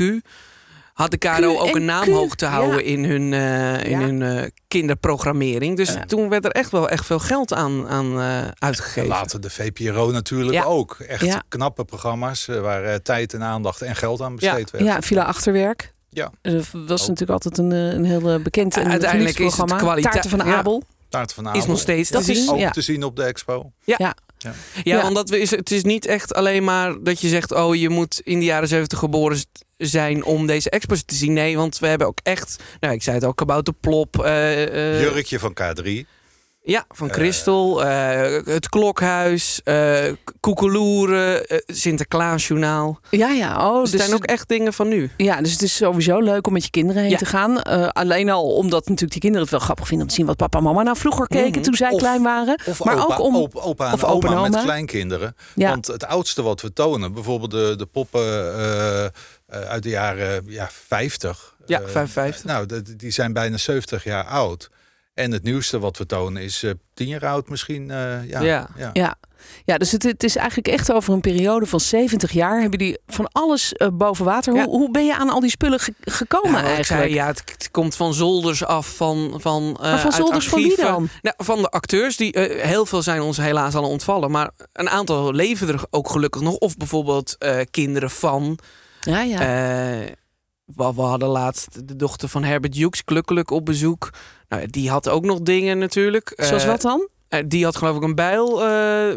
had 0.97 1.11
de 1.11 1.17
KRO 1.17 1.57
ook 1.59 1.75
een 1.75 1.85
naam 1.85 2.09
hoog 2.09 2.35
te 2.35 2.45
houden 2.45 2.77
ja. 2.79 2.83
in 2.91 3.03
hun, 3.05 3.33
eh, 3.33 3.83
in 3.91 3.99
Ja. 3.99 4.05
hun 4.05 4.21
eh, 4.21 4.43
kinderprogrammering. 4.67 5.77
Dus 5.77 5.93
Ja. 5.93 6.05
toen 6.05 6.29
werd 6.29 6.45
er 6.45 6.51
echt 6.51 6.71
wel 6.71 6.89
echt 6.89 7.05
veel 7.05 7.19
geld 7.19 7.53
aan, 7.53 7.87
aan 7.87 8.19
eh, 8.19 8.47
uitgegeven. 8.57 9.09
Later 9.09 9.41
de 9.41 9.49
VPRO 9.49 10.11
natuurlijk 10.11 10.53
Ja. 10.53 10.63
ook. 10.63 10.97
Echt 11.07 11.25
Ja. 11.25 11.43
knappe 11.47 11.85
programma's 11.85 12.45
waar 12.45 13.01
tijd 13.01 13.33
en 13.33 13.43
aandacht 13.43 13.81
en 13.81 13.95
geld 13.95 14.21
aan 14.21 14.35
besteed 14.35 14.71
werd. 14.71 14.83
Ja, 14.83 15.01
Villa 15.01 15.23
Achterwerk. 15.23 15.93
Ja. 16.09 16.31
Dat 16.41 16.65
was 16.87 17.01
natuurlijk 17.07 17.31
altijd 17.31 17.57
een, 17.57 17.71
een 17.71 18.05
heel 18.05 18.39
bekend 18.41 18.77
en 18.77 18.89
Uiteindelijk 18.89 19.39
is 19.39 19.45
het 19.45 19.55
programma. 19.55 19.77
kwaliteit- 19.77 20.13
Taarten 20.13 20.29
van 20.39 20.47
ja. 20.47 20.55
Abel. 20.57 20.83
Taart 21.09 21.33
van 21.33 21.55
is 21.55 21.65
nog 21.65 21.79
steeds 21.79 22.09
Dat 22.09 22.25
te 22.25 22.31
is- 22.31 22.37
zien. 22.37 22.49
ook 22.49 22.57
ja. 22.59 22.69
te 22.69 22.81
zien 22.81 23.03
op 23.03 23.15
de 23.15 23.23
expo. 23.23 23.71
Ja, 23.83 24.13
Ja. 24.83 25.01
want 25.01 25.15
dat 25.15 25.31
is, 25.31 25.51
het 25.51 25.71
is 25.71 25.83
niet 25.83 26.05
echt 26.05 26.33
alleen 26.33 26.63
maar 26.63 26.95
dat 27.03 27.21
je 27.21 27.27
zegt... 27.27 27.51
oh, 27.53 27.75
je 27.75 27.89
moet 27.89 28.21
in 28.23 28.39
de 28.39 28.45
jaren 28.45 28.67
70 28.67 28.99
geboren 28.99 29.37
zijn 29.77 30.23
om 30.23 30.45
deze 30.47 30.69
expo's 30.69 31.03
te 31.05 31.15
zien. 31.15 31.33
Nee, 31.33 31.57
want 31.57 31.79
we 31.79 31.87
hebben 31.87 32.07
ook 32.07 32.19
echt... 32.23 32.63
Nou, 32.79 32.93
ik 32.93 33.03
zei 33.03 33.15
het 33.15 33.25
al, 33.25 33.33
Kabouter 33.33 33.73
Plop. 33.73 34.23
eh, 34.23 34.63
eh, 34.95 35.01
Jurkje 35.01 35.39
van 35.39 35.57
K3. 35.61 35.89
Ja, 36.61 36.85
van 36.89 37.11
Christel. 37.11 37.83
eh, 37.85 38.45
het 38.45 38.69
Klokhuis. 38.69 39.61
eh 39.63 40.03
Koekeloeren. 40.39 41.45
Sinterklaasjournaal. 41.65 42.99
Ja, 43.09 43.29
ja. 43.29 43.69
Oh, 43.69 43.81
Dus 43.81 43.91
dus, 43.91 43.91
het 43.91 44.01
zijn 44.09 44.21
ook 44.21 44.25
echt 44.25 44.47
dingen 44.47 44.73
van 44.73 44.87
nu. 44.87 45.09
ja, 45.17 45.41
dus 45.41 45.51
het 45.51 45.61
is 45.61 45.75
sowieso 45.75 46.19
leuk 46.19 46.47
om 46.47 46.53
met 46.53 46.63
je 46.63 46.69
kinderen 46.69 47.01
heen 47.01 47.11
Ja. 47.11 47.17
te 47.17 47.25
gaan. 47.25 47.61
Eh, 47.61 47.87
alleen 47.87 48.29
al 48.29 48.43
omdat 48.55 48.79
natuurlijk 48.81 49.11
die 49.11 49.21
kinderen 49.21 49.41
het 49.47 49.51
wel 49.55 49.59
grappig 49.65 49.87
vinden 49.87 50.03
om 50.05 50.09
te 50.11 50.17
zien 50.17 50.25
wat 50.27 50.37
papa 50.37 50.57
en 50.57 50.63
mama 50.63 50.83
nou 50.83 50.97
vroeger 50.97 51.27
keken 51.27 51.49
Mhm. 51.51 51.61
toen 51.61 51.73
zij 51.73 51.91
Of- 51.91 51.99
klein 51.99 52.23
waren. 52.23 52.59
Of 52.65 52.83
maar 52.83 53.03
opa, 53.03 53.15
ook 53.15 53.19
om. 53.21 53.35
op- 53.35 53.55
opa 53.55 53.87
en 53.87 53.93
of 53.93 54.03
oma 54.03 54.47
met 54.49 54.61
kleinkinderen. 54.63 55.35
Ja. 55.55 55.69
Want 55.69 55.87
het 55.87 56.05
oudste 56.05 56.41
wat 56.41 56.61
we 56.61 56.73
tonen, 56.73 57.13
bijvoorbeeld 57.13 57.51
de, 57.51 57.73
de 57.77 57.85
poppen 57.85 58.21
eh, 59.47 59.61
eh, 59.61 59.69
uit 59.69 59.83
de 59.83 59.89
jaren 59.89 60.43
ja, 60.47 60.69
50. 60.71 61.55
Ja, 61.65 61.81
eh, 61.81 61.87
55. 61.87 62.43
nou, 62.45 62.65
de- 62.65 62.95
die 62.95 63.11
zijn 63.11 63.33
bijna 63.33 63.57
70 63.57 64.03
jaar 64.03 64.25
oud. 64.25 64.69
En 65.13 65.31
het 65.31 65.43
nieuwste 65.43 65.79
wat 65.79 65.97
we 65.97 66.05
tonen 66.05 66.41
is 66.43 66.63
eh 66.63 66.71
10 66.93 67.07
jaar 67.07 67.25
oud 67.25 67.49
misschien. 67.49 67.91
eh, 67.91 68.29
ja, 68.29 68.41
Ja. 68.41 68.69
ja. 68.77 68.89
Ja. 68.93 69.15
Ja, 69.65 69.77
dus 69.77 69.91
het, 69.91 70.03
het 70.03 70.23
is 70.23 70.35
eigenlijk 70.35 70.67
echt 70.67 70.91
over 70.91 71.13
een 71.13 71.21
periode 71.21 71.65
van 71.65 71.79
70 71.79 72.31
jaar. 72.31 72.61
Hebben 72.61 72.79
die 72.79 72.97
van 73.07 73.27
alles 73.31 73.73
eh, 73.73 73.87
boven 73.93 74.25
water. 74.25 74.55
Ja. 74.55 74.63
Hoe, 74.65 74.77
hoe 74.77 74.91
ben 74.91 75.05
je 75.05 75.15
aan 75.15 75.29
al 75.29 75.39
die 75.39 75.49
spullen 75.49 75.79
ge- 75.79 75.93
gekomen 76.01 76.51
Nou, 76.51 76.65
eigenlijk? 76.65 77.03
zei, 77.03 77.13
ja, 77.13 77.25
het, 77.27 77.41
het 77.45 77.71
komt 77.71 77.95
van 77.95 78.13
zolders 78.13 78.63
af. 78.65 78.95
Van, 78.95 79.33
van, 79.41 79.63
eh, 79.81 79.81
maar 79.81 79.97
van 79.99 80.05
uit 80.11 80.13
zolders 80.21 80.47
van 80.49 80.61
wie 80.61 80.75
dan? 80.75 81.09
Nou, 81.21 81.35
van 81.37 81.61
de 81.61 81.69
acteurs. 81.69 82.17
Die, 82.17 82.31
eh, 82.33 82.63
heel 82.63 82.85
veel 82.85 83.01
zijn 83.01 83.21
ons 83.21 83.37
helaas 83.37 83.75
al 83.75 83.89
ontvallen. 83.89 84.31
Maar 84.31 84.49
een 84.73 84.89
aantal 84.89 85.31
leven 85.33 85.67
er 85.67 85.83
ook 85.89 86.09
gelukkig 86.09 86.41
nog. 86.41 86.55
Of 86.55 86.77
bijvoorbeeld 86.77 87.35
eh, 87.37 87.59
kinderen 87.71 88.09
van. 88.09 88.59
Ja, 89.07 89.21
ja. 89.21 89.39
Eh, 89.39 90.11
we, 90.65 90.93
we 90.95 91.01
hadden 91.01 91.29
laatst 91.29 91.87
de 91.87 91.95
dochter 91.95 92.29
van 92.29 92.43
Herbert 92.43 92.75
Hughes 92.75 93.01
gelukkig 93.05 93.49
op 93.49 93.65
bezoek. 93.65 94.09
Nou, 94.49 94.67
die 94.67 94.89
had 94.89 95.09
ook 95.09 95.25
nog 95.25 95.41
dingen 95.41 95.77
natuurlijk. 95.77 96.33
Zoals 96.35 96.63
Eh, 96.63 96.69
wat 96.69 96.81
dan? 96.81 97.07
Eh, 97.29 97.43
die 97.45 97.63
had 97.63 97.75
geloof 97.75 97.95
ik 97.97 98.03
een 98.03 98.15
bijl. 98.15 98.61
eh, 98.63 98.67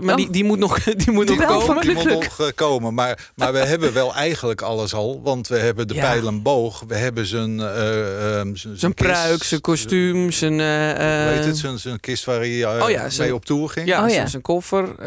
maar 0.01 0.11
Oh. 0.11 0.17
die, 0.17 0.31
die 0.31 0.45
moet 0.45 0.59
nog, 0.59 0.79
die 1.05 1.11
moet 1.11 1.27
Die 1.27 1.37
nog 1.39 1.47
komen. 1.67 1.81
Die 1.83 1.95
moet 1.95 2.05
nog 2.11 2.41
eh, 2.41 2.47
komen. 2.55 2.95
Maar, 2.95 3.31
maar 3.35 3.53
we 3.53 3.59
hebben 3.73 3.93
wel 3.93 4.15
eigenlijk 4.15 4.63
alles 4.63 4.95
al. 4.95 5.21
Want 5.23 5.49
we 5.49 5.59
hebben 5.59 5.89
de 5.89 5.95
Ja. 5.95 6.01
pijlenboog. 6.01 6.83
We 6.89 6.95
hebben 6.95 7.27
zijn... 7.27 7.61
eh, 7.61 8.39
ehm, 8.39 8.55
zijn, 8.75 8.95
pruik, 8.95 9.43
zijn 9.43 9.61
kostuum, 9.61 10.31
zijn... 10.31 10.61
eh, 10.61 11.35
Weet 11.35 11.45
het, 11.45 11.57
zijn, 11.59 11.79
zijn 11.79 12.01
kist 12.01 12.25
waar 12.25 12.39
hij 12.39 12.65
eh, 12.65 12.83
Oh 12.85 12.91
ja, 12.91 13.07
mee 13.19 13.35
op 13.35 13.45
tour 13.45 13.69
ging. 13.69 13.87
Ja, 13.87 14.05
Oh 14.05 14.11
ja. 14.11 14.27
zijn- 14.27 14.43
koffer. 14.43 14.85
Eh, 14.89 15.05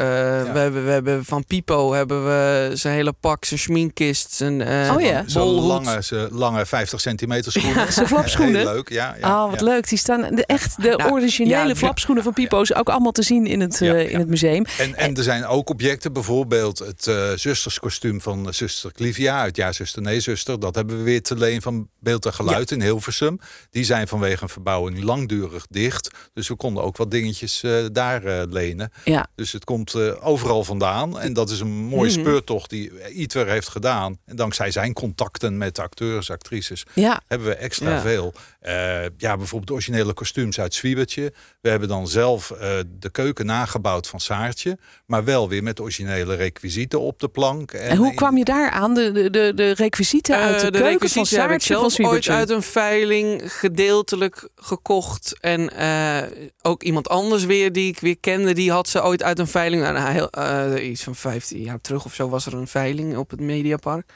we, 0.52 0.58
hebben, 0.58 0.84
we 0.84 0.90
hebben 0.90 1.24
van 1.24 1.44
Pipo 1.44 1.92
hebben 1.92 2.24
we 2.24 2.70
zijn 2.74 2.94
hele 2.94 3.12
pak, 3.20 3.44
zijn 3.44 3.60
schminkkist, 3.60 4.32
zijn 4.32 4.60
eh 4.62 4.92
Oh 4.94 5.00
ja. 5.00 5.24
Lange, 5.44 6.02
zijn 6.02 6.28
lange 6.32 6.66
50 6.74 7.00
centimeter 7.00 7.52
schoenen. 7.52 7.84
Ja, 7.84 7.90
zijn 7.90 8.06
flapschoenen. 8.06 8.60
Heel 8.60 8.72
leuk, 8.72 8.88
ja. 8.88 9.16
ja 9.20 9.44
oh, 9.44 9.50
wat 9.50 9.60
ja. 9.60 9.66
leuk. 9.66 9.88
Die 9.88 9.98
staan 9.98 10.20
de, 10.34 10.46
echt 10.46 10.82
de 10.82 10.94
Nou, 10.96 11.10
originele 11.10 11.76
flapschoenen 11.76 12.24
van 12.24 12.32
Pipo's 12.32 12.74
ook 12.74 12.88
allemaal 12.94 13.12
te 13.12 13.22
zien 13.22 13.46
in 13.46 13.60
het, 13.60 13.78
Ja, 13.78 13.94
eh, 13.94 14.02
ja. 14.02 14.08
in 14.08 14.18
het 14.18 14.28
museum. 14.28 14.64
En, 14.78 14.94
en 14.94 15.14
er 15.16 15.22
zijn 15.22 15.46
ook 15.46 15.70
objecten, 15.70 16.12
bijvoorbeeld 16.12 16.78
het 16.78 17.06
eh, 17.06 17.32
zusterskostuum 17.34 18.20
van 18.20 18.46
eh, 18.46 18.52
zuster 18.52 18.92
Clivia 18.92 19.40
uit 19.40 19.56
Ja, 19.56 19.72
zuster, 19.72 20.02
nee, 20.02 20.20
zuster. 20.20 20.60
Dat 20.60 20.74
hebben 20.74 20.96
we 20.96 21.02
weer 21.02 21.22
te 21.22 21.36
leen 21.36 21.62
van 21.62 21.88
Beeld 22.00 22.26
en 22.26 22.34
Geluid 22.34 22.70
in 22.70 22.80
Hilversum. 22.82 23.38
Die 23.70 23.84
zijn 23.84 24.08
vanwege 24.08 24.42
een 24.42 24.48
verbouwing 24.48 25.02
langdurig 25.02 25.66
dicht. 25.70 26.10
Dus 26.32 26.48
we 26.48 26.54
konden 26.56 26.82
ook 26.82 26.96
wat 26.96 27.10
dingetjes 27.10 27.62
daar 27.92 28.46
lenen. 28.46 28.92
Ja. 29.04 29.26
Dus 29.34 29.52
het 29.52 29.64
komt 29.64 29.94
overal 30.20 30.64
vandaan. 30.64 31.18
En 31.20 31.32
dat 31.32 31.50
is 31.50 31.60
een 31.60 31.68
mooie 31.72 32.10
Mhm. 32.10 32.20
speurtocht 32.20 32.70
die 32.70 33.14
Itwer 33.14 33.48
heeft 33.48 33.68
gedaan. 33.68 34.18
En 34.24 34.36
dankzij 34.36 34.70
zijn 34.70 34.92
contacten 34.92 35.58
met 35.58 35.78
acteurs, 35.78 36.30
actrices, 36.30 36.84
hebben 37.26 37.48
we 37.48 37.54
extra 37.54 38.00
veel. 38.00 38.34
Eh, 38.64 39.02
ja, 39.16 39.36
bijvoorbeeld 39.36 39.66
de 39.66 39.72
originele 39.72 40.12
kostuums 40.12 40.60
uit 40.60 40.74
Zwiebertje. 40.74 41.32
We 41.60 41.68
hebben 41.68 41.88
dan 41.88 42.08
zelf 42.08 42.50
eh, 42.50 42.78
de 42.98 43.10
keuken 43.10 43.46
nagebouwd 43.46 44.08
van 44.08 44.20
Saartje. 44.20 44.78
Maar 45.06 45.24
wel 45.24 45.48
weer 45.48 45.62
met 45.62 45.80
originele 45.80 46.34
requisieten 46.34 47.00
op 47.00 47.18
de 47.20 47.28
plank. 47.28 47.72
En, 47.72 47.88
en 47.88 47.96
hoe 47.96 48.14
kwam 48.14 48.36
je 48.36 48.44
daar 48.44 48.70
aan? 48.70 48.94
De, 48.94 49.30
de, 49.30 49.52
de, 49.54 49.74
requisieten 49.74 50.36
uit 50.36 50.60
de, 50.60 50.66
Eh, 50.66 50.72
keuken 50.72 50.80
van 50.80 50.90
requisieten 50.90 51.40
heb 51.40 51.50
ik 51.50 51.60
Saartje 51.62 51.98
zelf 51.98 52.12
ooit 52.12 52.28
uit 52.28 52.50
een 52.50 52.62
veiling 52.62 53.52
gedeeltelijk 53.52 54.48
gekocht. 54.56 55.36
En 55.40 55.76
eh, 55.76 56.22
ook 56.62 56.82
iemand 56.82 57.08
anders 57.08 57.44
weer 57.44 57.72
die 57.72 57.88
ik 57.88 58.00
weer 58.00 58.18
kende, 58.18 58.52
die 58.52 58.70
had 58.70 58.88
ze 58.88 59.04
ooit 59.04 59.22
uit 59.22 59.38
een 59.38 59.46
veiling. 59.46 59.82
Nou, 59.82 59.94
nou, 59.94 60.12
heel, 60.12 60.30
eh, 60.30 60.88
iets 60.88 61.02
van 61.02 61.14
15 61.14 61.60
jaar 61.60 61.80
terug 61.80 62.04
of 62.04 62.14
zo 62.14 62.28
was 62.28 62.46
er 62.46 62.54
een 62.54 62.68
veiling 62.68 63.16
op 63.16 63.30
het 63.30 63.40
Mediapark. 63.40 64.12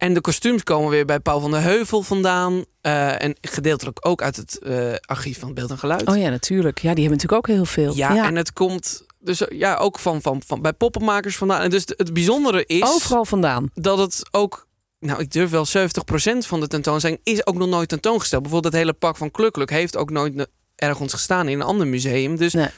En 0.00 0.14
de 0.14 0.20
kostuums 0.20 0.62
komen 0.62 0.90
weer 0.90 1.04
bij 1.04 1.20
Paul 1.20 1.40
van 1.40 1.50
der 1.50 1.60
Heuvel 1.62 2.02
vandaan. 2.02 2.64
eh, 2.80 3.22
en 3.22 3.36
gedeeltelijk 3.40 4.06
ook 4.06 4.22
uit 4.22 4.36
het 4.36 4.58
eh, 4.58 4.92
archief 5.04 5.38
van 5.38 5.54
Beeld 5.54 5.70
en 5.70 5.78
Geluid. 5.78 6.08
Oh 6.08 6.16
ja, 6.16 6.28
natuurlijk. 6.28 6.78
Ja, 6.78 6.94
die 6.94 7.00
hebben 7.04 7.18
natuurlijk 7.18 7.48
ook 7.48 7.54
heel 7.56 7.64
veel. 7.64 7.94
Ja, 7.94 8.26
en 8.26 8.36
het 8.36 8.52
komt 8.52 9.04
dus 9.18 9.42
ja, 9.48 9.76
ook 9.76 9.98
van, 9.98 10.22
van, 10.22 10.42
van 10.46 10.62
bij 10.62 10.72
poppenmakers 10.72 11.36
vandaan. 11.36 11.60
En 11.60 11.70
dus 11.70 11.82
het- 11.96 12.12
bijzondere 12.14 12.64
is 12.66 12.82
Overal 12.82 13.24
vandaan. 13.24 13.70
dat 13.74 13.98
het 13.98 14.22
ook, 14.30 14.66
nou 14.98 15.20
ik 15.20 15.30
durf 15.32 15.50
wel 15.50 15.66
70% 15.66 16.46
van 16.46 16.60
de 16.60 16.66
tentoonstelling 16.66 17.20
is 17.22 17.46
ook 17.46 17.54
nog 17.56 17.68
nooit 17.68 17.88
tentoongesteld. 17.88 18.42
Bijvoorbeeld 18.42 18.72
het 18.72 18.82
hele 18.82 18.92
pak 18.94 19.16
van 19.16 19.30
Klukluk 19.30 19.70
heeft 19.70 19.96
ook 19.96 20.10
nooit 20.10 20.46
ergens 20.76 21.12
gestaan 21.12 21.48
in 21.48 21.60
een 21.60 21.66
ander 21.66 21.86
museum. 21.86 22.36
Dus 22.36 22.52
Nee. 22.52 22.68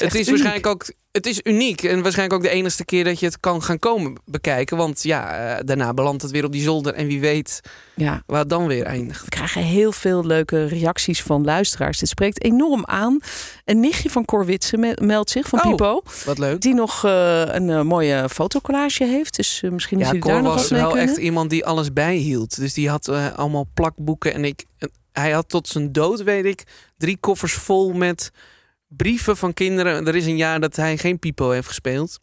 Is 0.00 0.12
Het 0.12 0.14
is 0.14 0.28
uniek. 0.28 0.28
waarschijnlijk 0.28 0.66
ook 0.66 0.96
het 1.12 1.26
is 1.26 1.40
uniek 1.42 1.82
en 1.82 2.02
waarschijnlijk 2.02 2.38
ook 2.38 2.50
de 2.50 2.56
enige 2.56 2.84
keer 2.84 3.04
dat 3.04 3.20
je 3.20 3.26
het 3.26 3.40
kan 3.40 3.62
gaan 3.62 3.78
komen 3.78 4.20
bekijken. 4.24 4.76
Want 4.76 5.02
ja, 5.02 5.34
eh, 5.56 5.64
daarna 5.64 5.94
belandt 5.94 6.22
het 6.22 6.30
weer 6.30 6.44
op 6.44 6.52
die 6.52 6.62
zolder 6.62 6.94
en 6.94 7.06
wie 7.06 7.20
weet 7.20 7.60
Ja, 7.94 8.22
waar 8.26 8.38
het 8.40 8.48
dan 8.48 8.66
weer 8.66 8.84
eindigt. 8.84 9.24
we 9.24 9.28
krijgen 9.30 9.62
heel 9.62 9.92
veel 9.92 10.26
leuke 10.26 10.64
reacties 10.66 11.22
van 11.22 11.44
luisteraars. 11.44 11.98
Dit 11.98 12.08
spreekt 12.08 12.42
enorm 12.44 12.86
aan. 12.86 13.18
Een 13.64 13.80
nichtje 13.80 14.10
van 14.10 14.24
Cor 14.24 14.44
Witse 14.44 14.76
me- 14.76 14.96
meldt 15.02 15.30
zich 15.30 15.48
van 15.48 15.58
Oh. 15.64 15.68
Pipo. 15.70 16.02
Wat 16.24 16.38
leuk. 16.38 16.60
Die 16.60 16.74
nog 16.74 17.04
eh, 17.04 17.42
een 17.46 17.70
eh, 17.70 17.82
mooie 17.82 18.28
fotocollage 18.28 19.04
heeft. 19.04 19.36
Dus 19.36 19.62
misschien 19.70 19.98
Ja, 19.98 20.06
jullie 20.06 20.20
daar 20.20 20.32
Cor 20.32 20.42
nog 20.42 20.54
was 20.54 20.68
wel 20.68 20.90
kunnen. 20.90 21.08
echt 21.08 21.16
iemand 21.16 21.50
die 21.50 21.64
alles 21.66 21.92
bijhield. 21.92 22.56
Dus 22.56 22.74
die 22.74 22.88
had 22.88 23.08
allemaal 23.36 23.68
plakboeken. 23.74 24.34
En 24.34 24.44
ik, 24.44 24.64
hij 25.12 25.30
had 25.30 25.48
tot 25.48 25.68
zijn 25.68 25.92
dood, 25.92 26.22
weet 26.22 26.44
ik, 26.44 26.62
drie 26.98 27.16
koffers 27.20 27.52
vol 27.52 27.92
met 27.92 28.30
brieven 28.88 29.36
van 29.36 29.54
kinderen. 29.54 30.06
Er 30.06 30.16
is 30.16 30.26
een 30.26 30.36
jaar 30.36 30.60
dat 30.60 30.76
hij 30.76 30.96
geen 30.98 31.18
Pipo 31.18 31.50
heeft 31.50 31.68
gespeeld. 31.68 32.18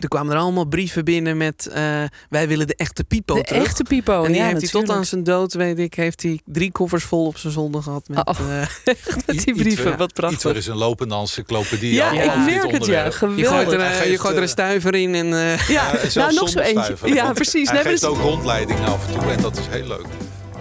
Er 0.00 0.08
kwamen 0.08 0.32
er 0.34 0.38
allemaal 0.40 0.64
brieven 0.64 1.04
binnen 1.04 1.36
met... 1.36 1.66
eh, 1.66 2.02
wij 2.28 2.48
willen 2.48 2.66
de 2.66 2.74
echte 2.76 3.04
Pipo 3.04 3.34
De 3.34 3.42
terug. 3.42 3.64
echte 3.64 3.82
Pipo. 3.82 4.24
en 4.24 4.32
die 4.32 4.40
ja, 4.40 4.46
heeft 4.46 4.60
hij 4.60 4.70
tot 4.70 4.90
aan 4.90 5.04
zijn 5.04 5.24
dood, 5.24 5.52
weet 5.52 5.78
ik, 5.78 5.94
heeft 5.94 6.22
hij 6.22 6.40
drie 6.44 6.72
koffers 6.72 7.04
vol 7.04 7.26
op 7.26 7.38
zijn 7.38 7.52
zolder 7.52 7.82
gehad. 7.82 8.08
Met, 8.08 8.26
Oh. 8.28 8.60
eh, 8.60 8.66
Met 9.26 9.44
die 9.44 9.54
brieven, 9.54 9.86
Iets, 9.88 9.96
wat 9.96 10.10
Iets 10.10 10.12
prachtig. 10.20 10.54
is 10.54 10.66
een 10.66 10.76
lopende 10.76 11.14
encyclopedie. 11.14 11.92
Ja, 11.92 12.10
ik 12.10 12.36
merk 12.36 12.70
het, 12.72 12.86
ja. 12.86 13.04
onderwerp. 13.04 13.12
je, 13.12 13.12
gooit 13.18 13.46
Geweldig. 13.46 13.72
er, 13.72 13.80
eh, 13.80 13.96
je 13.98 14.02
geeft, 14.08 14.20
gooit 14.20 14.36
er 14.36 14.42
een 14.42 14.48
stuiver 14.48 14.94
in 14.94 15.14
en... 15.14 15.32
eh, 15.32 15.68
Ja, 15.68 15.92
nou 16.14 16.34
nog 16.34 16.48
zo 16.48 16.58
eentje. 16.58 16.82
stuiver, 16.82 17.08
Ja, 17.14 17.32
precies. 17.32 17.66
Hij 17.68 17.74
maar 17.74 17.84
geeft 17.90 18.00
dat- 18.00 18.10
ook 18.10 18.20
rondleidingen 18.20 18.84
af 18.84 19.06
en 19.14 19.20
toe 19.20 19.30
en 19.32 19.40
dat 19.40 19.58
is 19.58 19.66
heel 19.70 19.86
leuk. 19.86 20.06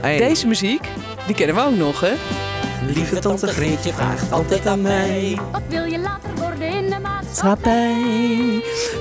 hey, 0.01 0.17
Deze 0.17 0.47
muziek, 0.47 0.87
die 1.25 1.35
kennen 1.35 1.55
we 1.55 1.61
ook 1.61 1.75
nog, 1.77 1.99
hè? 1.99 2.13
Lieve 2.85 3.19
tante 3.19 3.47
Greetje 3.47 3.93
vraagt 3.93 4.31
altijd 4.31 4.65
aan 4.67 4.81
mij. 4.81 5.39
Wat 5.51 5.61
wil 5.69 5.83
je 5.83 5.99
later 5.99 6.29
worden 6.35 6.67
in 6.67 6.89
de 6.89 6.99
maatschappij? 7.01 7.93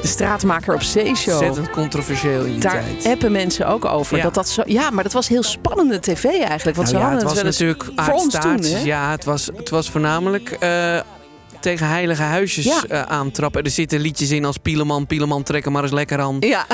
De 0.03 0.07
straatmaker 0.09 0.75
op 0.75 0.83
Zeeshow. 0.83 1.35
Ontzettend 1.35 1.71
controversieel 1.71 2.45
in 2.45 2.51
die 2.53 2.61
Daar 2.61 2.83
tijd. 3.01 3.07
appen 3.07 3.33
mensen 3.33 3.67
ook 3.67 3.85
over. 3.85 4.17
Ja. 4.17 4.23
Dat 4.23 4.35
dat 4.35 4.49
zo, 4.49 4.63
ja, 4.67 4.91
maar 4.91 5.03
dat 5.05 5.13
was 5.13 5.29
heel 5.29 5.43
spannende 5.43 6.01
tv 6.01 6.25
eigenlijk. 6.25 6.77
Want 6.77 6.77
Nou 6.77 6.87
ze 6.89 6.95
ja, 6.95 7.01
hadden 7.01 7.19
het 7.19 7.23
was 7.23 7.35
wel 7.35 7.45
eens 7.45 7.59
natuurlijk 7.59 7.91
voor 7.97 8.15
ons 8.15 8.35
toen, 8.39 8.61
hè? 8.79 8.79
Ja, 8.85 9.11
het 9.11 9.25
was, 9.25 9.51
het 9.57 9.71
was 9.71 9.91
voornamelijk 9.91 10.51
eh, 10.51 11.01
tegen 11.61 11.89
heilige 11.89 12.23
huisjes 12.23 12.65
Ja. 12.65 12.85
eh, 12.89 13.03
aantrappen. 13.03 13.63
Er 13.65 13.71
zitten 13.71 14.01
liedjes 14.01 14.31
in 14.31 14.45
als 14.45 14.57
Pieleman, 14.57 15.07
Pieleman, 15.07 15.43
trek 15.43 15.65
er 15.65 15.73
maar 15.73 15.83
eens 15.83 15.93
lekker 15.93 16.19
aan. 16.21 16.37
Ja, 16.41 16.67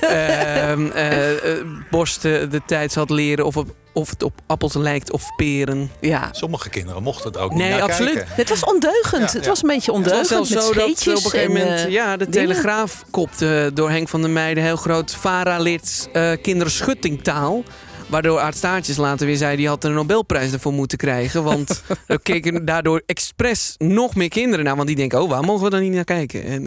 Ehm, 0.00 0.86
eh, 0.94 1.30
eh, 1.52 1.66
borsten 1.90 2.50
de 2.50 2.60
tijd 2.66 2.92
zal 2.92 3.04
leren 3.08 3.44
of, 3.46 3.56
op, 3.56 3.74
of 3.92 4.10
het 4.10 4.22
op 4.22 4.32
appels 4.46 4.74
lijkt 4.74 5.12
of 5.12 5.24
peren. 5.36 5.90
ja. 6.00 6.28
Sommige 6.32 6.68
kinderen 6.68 7.02
mochten 7.02 7.26
het 7.32 7.40
ook 7.40 7.54
Nee, 7.54 7.68
niet 7.68 7.78
naar 7.78 7.82
absoluut. 7.88 8.12
kijken. 8.14 8.32
Het 8.34 8.48
was 8.48 8.64
ondeugend. 8.64 9.22
Ja, 9.30 9.36
het 9.36 9.42
ja. 9.44 9.48
was 9.50 9.62
een 9.62 9.68
beetje 9.68 9.92
Het 9.92 10.02
was 10.04 10.12
ondeugend 10.12 10.26
zelfs 10.28 10.50
met 10.50 10.62
zo 10.62 10.72
dat 11.12 11.18
op 11.18 11.24
een 11.24 11.30
gegeven 11.30 11.56
en, 11.56 11.66
moment 11.68 11.90
ja, 11.92 12.16
de 12.16 12.28
dingen. 12.28 12.48
Telegraaf 12.48 13.04
kopte 13.10 13.70
door 13.74 13.90
Henk 13.90 14.08
van 14.08 14.20
der 14.20 14.30
Meijden 14.30 14.62
heel 14.64 14.76
groot 14.76 15.14
Vara 15.14 15.58
leert 15.58 16.08
eh, 16.12 16.30
kinderen 16.42 16.72
schuttingtaal. 16.72 17.62
Waardoor 18.06 18.40
Aart 18.40 18.56
Staartjes 18.56 18.96
later 18.96 19.26
weer 19.26 19.36
zei... 19.36 19.56
die 19.56 19.68
had 19.68 19.84
een 19.84 19.94
Nobelprijs 19.94 20.52
ervoor 20.52 20.72
moeten 20.72 20.98
krijgen. 20.98 21.42
Want 21.42 21.82
er 22.06 22.20
keken 22.20 22.64
daardoor 22.64 23.02
expres 23.06 23.74
nog 23.78 24.14
meer 24.14 24.28
kinderen 24.28 24.64
naar. 24.64 24.76
Want 24.76 24.86
die 24.86 24.96
denken, 24.96 25.22
oh, 25.22 25.28
waar 25.28 25.44
mogen 25.44 25.64
we 25.64 25.70
dan 25.70 25.80
niet 25.80 25.92
naar 25.92 26.04
kijken? 26.04 26.44
En, 26.44 26.62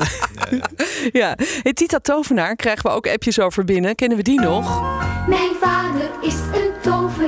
Ja, 1.12 1.36
het 1.64 1.76
Tita 1.76 2.00
Tovenaar 2.00 2.56
krijgen 2.56 2.90
we 2.90 2.96
ook 2.96 3.08
appjes 3.08 3.40
over 3.40 3.64
binnen. 3.66 3.96
Kennen 3.96 4.18
we 4.18 4.24
die 4.24 4.42
nog? 4.42 4.82
Mijn 5.28 5.52
vader 5.62 6.10
is 6.22 6.34
een 6.34 6.59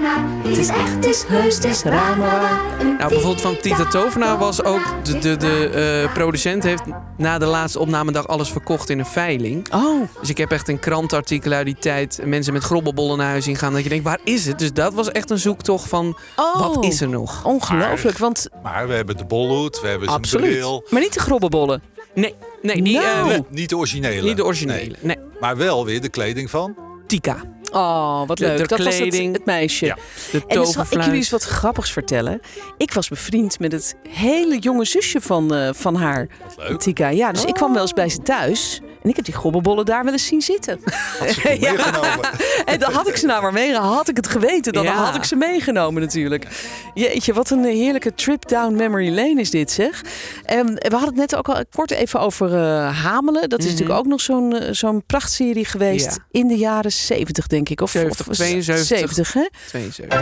tovenaar. 0.01 0.43
Het 0.43 0.57
is 0.57 0.67
echt, 0.67 0.93
het 0.95 1.05
is 1.05 1.23
heus, 1.27 1.55
het 1.55 1.63
is 1.63 1.83
raar, 1.83 2.17
nou, 2.17 2.97
bijvoorbeeld 2.97 3.41
van 3.41 3.57
Tita 3.61 3.85
Tovenaar 3.85 4.37
was 4.37 4.63
ook... 4.63 4.81
de, 5.03 5.19
de, 5.19 5.37
de 5.37 5.69
eh, 6.03 6.13
producent 6.13 6.63
heeft 6.63 6.81
na 7.17 7.37
de 7.37 7.45
laatste 7.45 7.79
opnamedag 7.79 8.27
alles 8.27 8.49
verkocht 8.49 8.89
in 8.89 8.99
een 8.99 9.05
veiling. 9.05 9.73
Oh, 9.73 10.01
Dus 10.19 10.29
ik 10.29 10.37
heb 10.37 10.51
echt 10.51 10.67
een 10.67 10.79
krantartikel 10.79 11.51
uit 11.51 11.65
die 11.65 11.75
tijd. 11.79 12.19
Mensen 12.25 12.53
met 12.53 12.63
grobbelbollen 12.63 13.17
naar 13.17 13.29
huis 13.29 13.47
ingaan. 13.47 13.73
Dat 13.73 13.83
je 13.83 13.89
denkt, 13.89 14.03
waar 14.03 14.19
is 14.23 14.45
het? 14.45 14.59
Dus 14.59 14.73
dat 14.73 14.93
was 14.93 15.11
echt 15.11 15.29
een 15.29 15.39
zoektocht 15.39 15.87
van, 15.89 16.17
oh. 16.35 16.59
wat 16.59 16.83
is 16.83 17.01
er 17.01 17.09
nog? 17.09 17.45
Ongelooflijk, 17.45 18.17
want 18.17 18.47
Maar 18.63 18.87
we 18.87 18.93
hebben 18.93 19.17
de 19.17 19.25
bolhoed, 19.25 19.81
we 19.81 19.87
hebben 19.87 20.07
zijn 20.07 20.19
absoluut. 20.19 20.51
bril. 20.51 20.83
Maar 20.89 21.01
niet 21.01 21.13
de 21.13 21.19
grobbenbollen. 21.19 21.81
Nee, 22.13 22.35
nee 22.61 22.81
die, 22.81 22.99
Nou. 22.99 23.29
eh, 23.31 23.37
Niet- 23.37 23.49
Niet 23.51 23.69
de 23.69 23.77
originele. 23.77 24.21
niet 24.27 24.37
de 24.37 24.45
originele. 24.45 24.79
Nee. 24.79 24.97
Nee, 25.01 25.17
Maar 25.39 25.57
wel 25.57 25.85
weer 25.85 26.01
de 26.01 26.09
kleding 26.09 26.49
van. 26.49 26.75
Tika. 27.07 27.37
Oh, 27.71 28.27
wat 28.27 28.37
De- 28.37 28.45
leuk. 28.45 28.57
de 28.57 28.67
dat 28.67 28.77
was 28.77 28.87
het, 28.87 28.95
kleding. 29.09 29.33
het 29.33 29.45
meisje. 29.45 29.85
Ja. 29.85 29.95
De 30.31 30.41
En 30.47 30.59
dus 30.59 30.71
zal 30.71 30.83
ik 30.83 30.89
jullie 30.89 31.05
eens 31.15 31.29
toverfluis. 31.29 31.29
wat 31.29 31.43
grappigs 31.43 31.91
vertellen. 31.91 32.39
Ik 32.77 32.93
was 32.93 33.07
bevriend 33.09 33.59
met 33.59 33.71
het 33.71 33.95
hele 34.09 34.57
jonge 34.59 34.85
zusje 34.85 35.21
van, 35.21 35.53
eh, 35.53 35.69
van 35.73 35.95
haar, 35.95 36.27
Wat 36.43 36.67
leuk. 36.69 36.79
Tika. 36.79 37.09
Ja, 37.09 37.31
dus 37.31 37.45
ik 37.45 37.53
kwam 37.53 37.73
wel 37.73 37.81
eens 37.81 37.93
bij 37.93 38.09
ze 38.09 38.17
thuis. 38.21 38.81
En 39.03 39.09
ik 39.09 39.15
heb 39.15 39.25
die 39.25 39.33
grobbelbollen 39.33 39.85
daar 39.85 40.03
wel 40.03 40.13
eens 40.13 40.25
zien 40.25 40.41
zitten. 40.41 40.79
Had 41.19 41.29
ze 41.29 41.41
Ja. 41.59 41.71
meegenomen. 41.71 42.29
En 42.65 42.79
dan 42.79 42.91
had 42.93 43.07
ik 43.07 43.15
ze 43.15 43.25
nou 43.25 43.41
maar 43.41 43.53
mee. 43.53 43.73
Had 43.75 44.07
ik 44.09 44.15
het 44.15 44.27
geweten, 44.27 44.73
dan 44.73 44.83
Ja. 44.83 44.93
had 44.93 45.15
ik 45.15 45.23
ze 45.23 45.35
meegenomen 45.35 46.01
natuurlijk. 46.01 46.47
Jeetje, 46.93 47.33
wat 47.33 47.49
een 47.49 47.63
heerlijke 47.63 48.13
trip 48.13 48.47
down 48.47 48.75
memory 48.75 49.09
lane 49.15 49.39
is 49.39 49.49
dit 49.49 49.71
zeg. 49.71 50.01
En 50.45 50.65
we 50.65 50.89
hadden 50.89 51.07
het 51.07 51.15
net 51.15 51.35
ook 51.35 51.49
al 51.49 51.63
kort 51.75 51.91
even 51.91 52.19
over 52.19 52.53
eh, 52.55 53.03
Hamelen. 53.03 53.49
Dat 53.49 53.59
is 53.59 53.65
Mhm. 53.65 53.73
natuurlijk 53.73 53.99
ook 53.99 54.05
nog 54.07 54.21
zo'n 54.21 54.55
eh, 54.57 54.73
zo'n 54.73 55.03
prachtserie 55.05 55.65
geweest. 55.65 56.19
In 56.31 56.47
de 56.47 56.57
jaren 56.57 56.91
70 56.91 57.47
denk 57.47 57.60
ik. 57.60 57.60
Of, 57.81 57.91
70, 57.91 58.27
of 58.27 58.35
72. 58.35 58.97
70 58.97 59.33
hè? 59.33 59.47
72. 59.67 60.19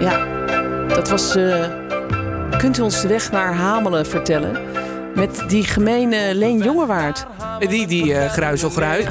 Ja, 0.00 0.26
dat 0.88 1.08
was. 1.08 1.36
eh, 1.36 1.64
kunt 2.58 2.78
u 2.78 2.82
ons 2.82 3.00
de 3.00 3.08
weg 3.08 3.30
naar 3.30 3.54
Hamelen 3.54 4.06
vertellen? 4.06 4.60
Met 5.14 5.42
die 5.48 5.64
gemene 5.64 6.34
Leen 6.34 6.58
Jongewaard. 6.58 7.26
Die, 7.58 7.86
die 7.86 8.02
Ik 8.02 8.06
denk 8.06 8.30
Gruizelgruis. 8.30 9.06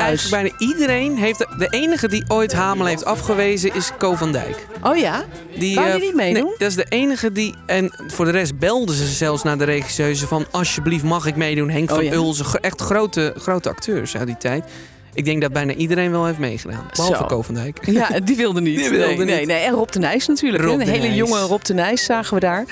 eigenlijk 0.00 0.30
bijna 0.30 0.50
iedereen 0.58 1.16
heeft... 1.16 1.38
De 1.38 1.66
enige 1.70 2.08
die 2.08 2.24
ooit 2.28 2.52
Hamel 2.52 2.86
heeft 2.86 3.04
afgewezen 3.04 3.74
is 3.74 3.90
Co 3.98 4.14
van 4.14 4.32
Dijk. 4.32 4.66
Oh 4.82 4.96
ja? 4.96 5.24
Die, 5.58 5.74
Wou 5.74 5.86
die 5.86 5.96
eh, 5.96 6.00
niet 6.00 6.14
meedoen? 6.14 6.42
Nee, 6.44 6.54
dat 6.58 6.68
is 6.68 6.74
de 6.74 6.86
enige 6.88 7.32
die... 7.32 7.54
En 7.66 7.92
voor 8.06 8.24
de 8.24 8.30
rest 8.30 8.58
belden 8.58 8.94
ze 8.94 9.06
zelfs 9.06 9.42
naar 9.42 9.58
de 9.58 9.64
regisseuse 9.64 10.26
van... 10.26 10.46
alsjeblieft 10.50 11.04
mag 11.04 11.26
ik 11.26 11.36
meedoen. 11.36 11.70
Henk 11.70 11.90
Oh 11.90 11.96
van 11.96 12.04
ja. 12.04 12.12
Ulzen. 12.12 12.60
Echt 12.60 12.80
grote, 12.80 13.34
grote 13.38 13.68
acteurs 13.68 14.16
uit 14.16 14.26
die 14.26 14.36
tijd. 14.36 14.64
Ik 15.14 15.24
denk 15.24 15.40
dat 15.40 15.52
bijna 15.52 15.72
iedereen 15.72 16.10
wel 16.10 16.24
heeft 16.24 16.38
meegedaan. 16.38 16.86
Behalve 16.96 17.42
van 17.42 17.54
Dijk. 17.54 17.78
Ja, 17.92 18.20
die 18.20 18.36
wilde 18.36 18.60
niet. 18.60 18.78
Die 18.78 18.90
wilde 18.90 19.06
nee, 19.06 19.16
niet. 19.16 19.26
Nee, 19.26 19.46
nee. 19.46 19.58
En 19.58 19.72
Rob 19.72 19.90
de 19.90 19.98
Nijs 19.98 20.26
natuurlijk. 20.26 20.64
Rob 20.64 20.80
een 20.80 20.88
hele 20.88 21.02
Nijs. 21.06 21.16
jonge 21.16 21.40
Rob 21.40 21.62
de 21.62 21.74
Nijs 21.74 22.04
zagen 22.04 22.34
we 22.34 22.40
daar. 22.40 22.64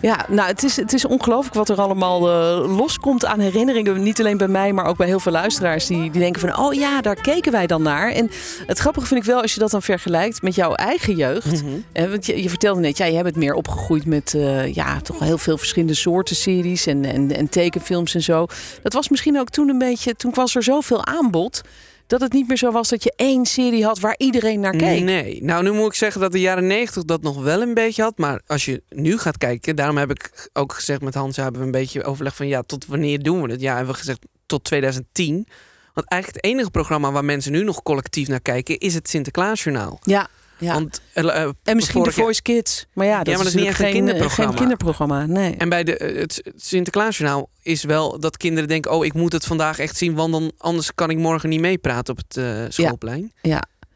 Ja, 0.00 0.26
nou, 0.28 0.48
het 0.48 0.62
is, 0.62 0.76
het 0.76 0.92
is 0.92 1.04
ongelooflijk 1.04 1.54
wat 1.54 1.68
er 1.68 1.80
allemaal 1.80 2.30
eh, 2.30 2.76
loskomt 2.76 3.24
aan 3.24 3.40
herinneringen. 3.40 4.02
Niet 4.02 4.20
alleen 4.20 4.36
bij 4.36 4.48
mij, 4.48 4.72
maar 4.72 4.86
ook 4.86 4.96
bij 4.96 5.06
heel 5.06 5.20
veel 5.20 5.32
luisteraars. 5.32 5.86
Die, 5.86 6.10
die 6.10 6.20
denken 6.20 6.40
van, 6.40 6.58
oh 6.58 6.74
ja, 6.74 7.00
daar 7.00 7.20
keken 7.20 7.52
wij 7.52 7.66
dan 7.66 7.82
naar. 7.82 8.10
En 8.10 8.30
het 8.66 8.78
grappige 8.78 9.06
vind 9.06 9.20
ik 9.20 9.26
wel, 9.26 9.40
als 9.40 9.54
je 9.54 9.60
dat 9.60 9.70
dan 9.70 9.82
vergelijkt 9.82 10.42
met 10.42 10.54
jouw 10.54 10.74
eigen 10.74 11.16
jeugd. 11.16 11.62
Mhm. 11.62 11.72
Eh, 11.92 12.10
want 12.10 12.26
je, 12.26 12.42
je 12.42 12.48
vertelde 12.48 12.80
net, 12.80 12.96
ja, 12.96 13.04
je 13.04 13.14
hebt 13.14 13.26
het 13.26 13.36
meer 13.36 13.54
opgegroeid 13.54 14.06
met 14.06 14.34
eh, 14.34 14.74
ja, 14.74 15.00
toch 15.00 15.18
heel 15.18 15.38
veel 15.38 15.58
verschillende 15.58 15.94
soorten 15.94 16.36
series 16.36 16.86
en, 16.86 17.04
en, 17.04 17.36
en 17.36 17.48
tekenfilms 17.48 18.14
en 18.14 18.22
zo. 18.22 18.46
Dat 18.82 18.92
was 18.92 19.08
misschien 19.08 19.38
ook 19.38 19.50
toen 19.50 19.68
een 19.68 19.78
beetje, 19.78 20.14
toen 20.14 20.32
was 20.34 20.54
er 20.54 20.62
zoveel 20.62 21.04
aanbod. 21.04 21.62
Dat 22.06 22.20
het 22.20 22.32
niet 22.32 22.48
meer 22.48 22.56
zo 22.56 22.72
was 22.72 22.88
dat 22.88 23.02
je 23.02 23.12
één 23.16 23.46
serie 23.46 23.84
had 23.84 23.98
waar 23.98 24.14
iedereen 24.18 24.60
naar 24.60 24.76
keek. 24.76 25.02
Nee, 25.02 25.42
nou 25.42 25.62
nu 25.62 25.72
moet 25.72 25.86
ik 25.86 25.94
zeggen 25.94 26.20
dat 26.20 26.32
de 26.32 26.40
jaren 26.40 26.66
90 26.66 27.04
dat 27.04 27.22
nog 27.22 27.42
wel 27.42 27.62
een 27.62 27.74
beetje 27.74 28.02
had. 28.02 28.18
Maar 28.18 28.40
als 28.46 28.64
je 28.64 28.82
nu 28.88 29.18
gaat 29.18 29.38
kijken, 29.38 29.76
daarom 29.76 29.96
heb 29.96 30.10
ik 30.10 30.48
ook 30.52 30.72
gezegd 30.72 31.00
met 31.00 31.14
Hans, 31.14 31.36
hebben 31.36 31.60
we 31.60 31.66
een 31.66 31.72
beetje 31.72 32.04
overleg 32.04 32.36
van 32.36 32.46
ja, 32.46 32.62
tot 32.62 32.86
wanneer 32.86 33.22
doen 33.22 33.42
we 33.42 33.50
het? 33.50 33.60
Ja, 33.60 33.74
hebben 33.74 33.92
we 33.92 33.98
gezegd 33.98 34.26
tot 34.46 34.64
2010. 34.64 35.48
Want 35.94 36.08
eigenlijk 36.08 36.42
het 36.42 36.52
enige 36.52 36.70
programma 36.70 37.12
waar 37.12 37.24
mensen 37.24 37.52
nu 37.52 37.64
nog 37.64 37.82
collectief 37.82 38.28
naar 38.28 38.40
kijken 38.40 38.78
is 38.78 38.94
het 38.94 39.08
Sinterklaasjournaal. 39.08 39.98
Ja, 40.02 40.28
ja. 40.64 40.74
Want, 40.74 41.00
eh, 41.12 41.42
eh, 41.42 41.50
en 41.62 41.76
misschien 41.76 42.02
de 42.02 42.10
jaar- 42.10 42.18
Voice 42.18 42.42
Kids. 42.42 42.86
Maar 42.92 43.06
ja, 43.06 43.22
dat, 43.22 43.26
maar 43.34 43.36
dat 43.36 43.46
is 43.46 43.54
niet 43.54 43.64
echt 43.66 43.78
een 43.78 43.84
geen, 43.84 43.94
eh, 43.94 43.98
kinderprogramma. 43.98 44.50
geen 44.50 44.60
kinderprogramma. 44.60 45.26
Nee. 45.26 45.56
En 45.56 45.68
bij 45.68 45.84
de, 45.84 46.14
het 46.18 46.42
Sinterklaasjournaal 46.56 47.48
is 47.62 47.84
wel 47.84 48.20
dat 48.20 48.36
kinderen 48.36 48.68
denken... 48.68 48.92
oh, 48.92 49.04
ik 49.04 49.14
moet 49.14 49.32
het 49.32 49.44
vandaag 49.44 49.78
echt 49.78 49.96
zien... 49.96 50.14
want 50.14 50.32
dan, 50.32 50.52
anders 50.58 50.94
kan 50.94 51.10
ik 51.10 51.18
morgen 51.18 51.48
niet 51.48 51.60
meepraten 51.60 52.16
op 52.16 52.22
het 52.28 52.72
schoolplein. 52.74 53.32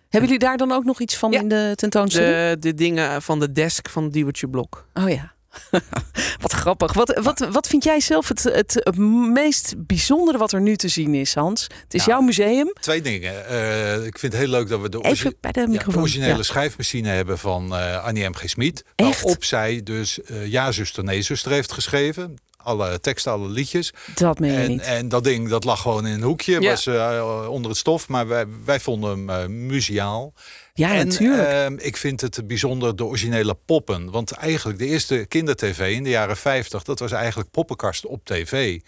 Hebben 0.08 0.30
jullie 0.30 0.46
daar 0.46 0.56
dan 0.56 0.72
ook 0.72 0.84
nog 0.84 1.00
iets 1.00 1.16
van 1.16 1.30
Ja. 1.30 1.40
in 1.40 1.48
de 1.48 1.72
tentoonstelling? 1.74 2.50
De, 2.52 2.56
de 2.60 2.74
dingen 2.74 3.22
van 3.22 3.40
de 3.40 3.52
desk 3.52 3.88
van 3.88 4.10
Diewertje 4.10 4.48
Blok. 4.48 4.86
Oh 4.94 5.08
ja. 5.08 5.32
wat 6.40 6.52
grappig. 6.52 6.92
Wat, 6.92 7.18
wat, 7.22 7.48
wat 7.50 7.66
vind 7.66 7.84
jij 7.84 8.00
zelf 8.00 8.28
het, 8.28 8.42
het, 8.42 8.96
meest 9.32 9.74
bijzondere 9.86 10.38
wat 10.38 10.52
er 10.52 10.60
nu 10.60 10.76
te 10.76 10.88
zien 10.88 11.14
is, 11.14 11.34
Hans? 11.34 11.62
Het 11.82 11.94
is 11.94 12.04
jouw 12.04 12.20
museum. 12.20 12.72
Twee 12.80 13.00
dingen. 13.00 13.46
Eh, 13.46 14.04
ik 14.04 14.18
vind 14.18 14.32
het 14.32 14.42
heel 14.42 14.50
leuk 14.50 14.68
dat 14.68 14.80
we 14.80 14.88
de, 14.88 14.98
de 15.00 15.34
ja, 15.40 15.50
de 15.50 15.66
microfoon. 15.66 16.02
originele 16.02 16.36
Ja. 16.36 16.42
schrijfmachine 16.42 17.08
hebben 17.08 17.38
van 17.38 17.76
eh, 17.76 18.04
Annie 18.04 18.28
M. 18.28 18.34
G. 18.34 18.48
Smit. 18.48 18.84
Waarop 18.96 19.44
zij 19.44 19.80
dus 19.82 20.22
eh 20.22 20.46
Ja, 20.46 20.72
zuster, 20.72 21.04
nee, 21.04 21.22
zuster 21.22 21.52
heeft 21.52 21.72
geschreven. 21.72 22.36
Alle 22.68 23.00
teksten, 23.00 23.32
alle 23.32 23.48
liedjes. 23.48 23.92
Dat 24.14 24.38
meen 24.38 24.52
je 24.52 24.58
En, 24.58 24.68
niet. 24.68 24.80
en 24.80 25.08
dat 25.08 25.24
ding 25.24 25.48
dat 25.48 25.64
lag 25.64 25.80
gewoon 25.82 26.06
in 26.06 26.12
een 26.14 26.22
hoekje, 26.22 26.60
Ja. 26.60 26.70
was 26.70 26.86
eh, 26.86 27.46
onder 27.50 27.70
het 27.70 27.80
stof. 27.80 28.08
Maar 28.08 28.28
wij, 28.28 28.44
wij 28.64 28.80
vonden 28.80 29.10
hem 29.10 29.30
eh, 29.30 29.46
muziaal. 29.46 30.32
ja, 30.74 30.94
en 30.94 31.06
natuurlijk. 31.08 31.48
ehm, 31.48 31.76
ik 31.78 31.96
vind 31.96 32.20
het 32.20 32.46
bijzonder 32.46 32.96
de 32.96 33.04
originele 33.04 33.56
poppen. 33.64 34.10
Want 34.10 34.30
eigenlijk 34.32 34.78
de 34.78 34.86
eerste 34.86 35.24
kindertv 35.28 35.88
in 35.90 36.02
de 36.02 36.10
jaren 36.10 36.36
50, 36.36 36.82
dat 36.82 36.98
was 36.98 37.12
eigenlijk 37.12 37.50
poppenkast 37.50 38.06
op 38.06 38.24
tv. 38.24 38.80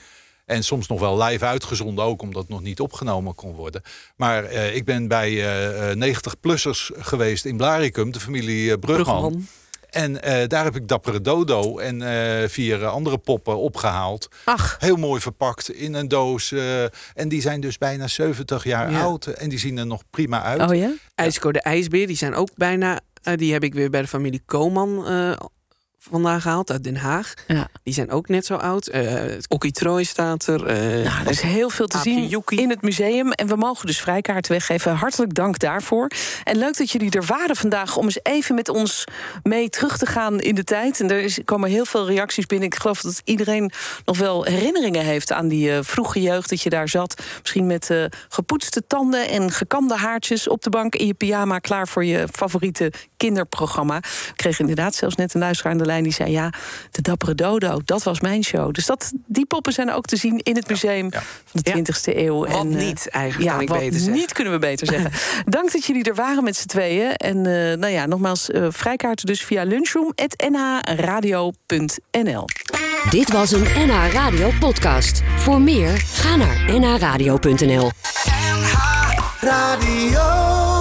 En 0.47 0.65
soms 0.65 0.87
nog 0.89 1.01
wel 1.01 1.23
live 1.23 1.45
uitgezonden 1.45 2.05
ook, 2.05 2.23
omdat 2.23 2.43
het 2.43 2.51
nog 2.51 2.63
niet 2.63 2.81
opgenomen 2.81 3.35
kon 3.35 3.53
worden. 3.55 3.83
Maar 4.17 4.45
eh, 4.45 4.75
ik 4.77 4.85
ben 4.85 5.09
bij 5.09 5.29
eh, 5.31 5.91
eh, 5.91 6.15
90-plussers 6.17 6.91
geweest 6.99 7.45
in 7.45 7.57
Blaricum, 7.57 8.13
de 8.13 8.21
familie 8.21 8.79
Brugman. 8.79 9.21
Brugman. 9.21 9.47
En 9.91 10.23
eh, 10.23 10.49
daar 10.49 10.65
heb 10.65 10.77
ik 10.77 10.89
Dappere 10.89 11.21
Dodo 11.21 11.79
en 11.79 12.03
eh, 12.03 12.49
vier 12.49 12.83
eh, 12.83 12.93
andere 12.93 13.19
poppen 13.19 13.57
opgehaald. 13.59 14.29
Ach, 14.45 14.77
Heel 14.79 14.97
mooi 14.97 15.21
verpakt 15.21 15.71
in 15.71 15.95
een 15.95 16.09
doos. 16.09 16.53
eh, 16.53 16.83
en 17.15 17.29
die 17.29 17.41
zijn 17.41 17.61
dus 17.61 17.79
bijna 17.79 18.07
70 18.09 18.65
jaar 18.65 18.91
Ja. 18.91 19.01
oud. 19.03 19.27
En 19.27 19.49
die 19.49 19.59
zien 19.59 19.79
er 19.79 19.87
nog 19.87 20.03
prima 20.11 20.43
uit. 20.43 20.71
oh 20.71 20.77
ja? 20.77 20.91
IJsco 21.15 21.53
de 21.53 21.61
IJsbeer, 21.63 22.07
die 22.07 22.17
zijn 22.17 22.35
ook 22.35 22.49
bijna... 22.55 23.01
die 23.35 23.53
heb 23.53 23.63
ik 23.65 23.75
weer 23.75 23.91
bij 23.91 24.01
de 24.03 24.09
familie 24.09 24.43
Koman 24.47 25.05
vandaan 26.01 26.41
gehaald, 26.41 26.71
uit 26.71 26.85
Den 26.85 26.97
Haag. 26.97 27.35
Ja. 27.47 27.69
Die 27.83 27.95
zijn 27.95 28.11
ook 28.11 28.29
net 28.29 28.47
zo 28.47 28.55
oud. 28.55 28.91
Okkie 29.49 29.73
Troy 29.73 30.05
staat 30.05 30.47
er. 30.47 30.65
Nou, 30.65 31.25
er 31.25 31.31
is 31.31 31.41
heel 31.41 31.71
veel 31.71 31.87
te 31.87 31.99
zien 31.99 32.43
in 32.47 32.71
het 32.71 32.83
museum. 32.83 33.33
En 33.33 33.47
we 33.47 33.57
mogen 33.57 33.87
dus 33.87 34.01
vrijkaarten 34.01 34.53
weggeven. 34.53 34.95
Hartelijk 34.95 35.35
dank 35.35 35.59
daarvoor. 35.59 36.11
En 36.45 36.57
leuk 36.57 36.77
dat 36.77 36.91
jullie 36.91 37.11
er 37.11 37.25
waren 37.25 37.57
vandaag 37.57 37.97
om 37.97 38.05
eens 38.05 38.19
even 38.23 38.55
met 38.55 38.69
ons 38.69 39.05
mee 39.43 39.69
terug 39.69 39.99
te 39.99 40.07
gaan 40.07 40.41
in 40.41 40.55
de 40.55 40.65
tijd. 40.65 41.01
En 41.01 41.11
er 41.11 41.23
is, 41.23 41.39
komen 41.45 41.71
heel 41.71 41.85
veel 41.85 42.07
reacties 42.07 42.47
binnen. 42.47 42.69
Ik 42.69 42.75
geloof 42.75 43.01
dat 43.01 43.21
iedereen 43.25 43.73
nog 44.05 44.19
wel 44.19 44.45
herinneringen 44.45 45.05
heeft 45.05 45.33
aan 45.33 45.49
die 45.49 45.73
eh, 45.73 45.79
vroege 45.83 46.21
jeugd 46.23 46.51
dat 46.51 46.63
je 46.63 46.71
daar 46.71 46.89
zat. 46.89 47.23
Misschien 47.41 47.67
met 47.67 47.91
gepoetste 48.29 48.87
tanden 48.87 49.29
en 49.29 49.51
gekamde 49.51 49.97
haartjes 49.97 50.49
op 50.49 50.63
de 50.63 50.71
bank 50.71 50.95
in 50.95 51.07
je 51.07 51.15
pyjama 51.15 51.59
klaar 51.59 51.89
voor 51.89 52.05
je 52.05 52.29
favoriete 52.33 52.93
kinderprogramma. 53.17 53.97
Ik 53.97 54.33
kreeg 54.37 54.59
inderdaad 54.59 54.95
zelfs 54.95 55.17
net 55.17 55.35
een 55.35 55.41
luisteraar 55.41 55.73
aan 55.73 55.79
de 55.79 55.85
die 55.99 56.13
zei: 56.13 56.31
Ja, 56.31 56.53
de 56.91 57.03
Dappere 57.03 57.35
Dodo, 57.35 57.81
dat 57.85 58.03
was 58.03 58.21
mijn 58.21 58.45
show. 58.45 58.73
Dus 58.73 58.87
dat, 58.87 59.13
die 59.27 59.47
poppen 59.47 59.73
zijn 59.73 59.93
ook 59.93 60.05
te 60.05 60.17
zien 60.17 60.39
in 60.39 60.57
het 60.57 60.69
museum 60.69 61.07
ja. 61.11 61.23
van 61.45 61.61
de 61.63 61.71
Ja. 61.71 61.77
20e 61.77 61.83
eeuw. 62.17 62.39
Wat 62.39 62.49
en, 62.49 62.71
eh, 62.71 62.77
niet, 62.87 63.09
eigenlijk, 63.09 63.51
ja, 63.51 63.53
kan 63.53 63.63
ik 63.63 63.69
wat 63.69 63.79
beter 63.79 63.95
zeggen. 63.99 64.13
niet 64.13 64.33
kunnen 64.33 64.53
we 64.53 64.59
beter 64.59 64.87
zeggen. 64.87 65.11
Dank 65.53 65.73
dat 65.73 65.85
jullie 65.85 66.05
er 66.05 66.15
waren 66.15 66.45
met 66.45 66.57
z'n 66.57 66.67
tweeën. 66.67 67.17
En 67.17 67.37
eh, 67.37 67.43
nou 67.79 67.93
ja, 67.93 68.07
nogmaals, 68.07 68.51
eh, 68.51 68.67
vrijkaarten 68.69 69.27
dus 69.27 69.45
via 69.45 69.63
lunchroom.nhradio.nl. 69.63 72.45
Dit 73.11 73.33
was 73.33 73.53
een 73.53 73.63
NH 73.63 74.13
Radio 74.13 74.51
podcast. 74.61 75.23
Voor 75.37 75.61
meer, 75.61 75.97
ga 75.97 76.37
naar 76.37 76.81
nhradio.nl. 76.81 77.91
Radio. 79.41 80.80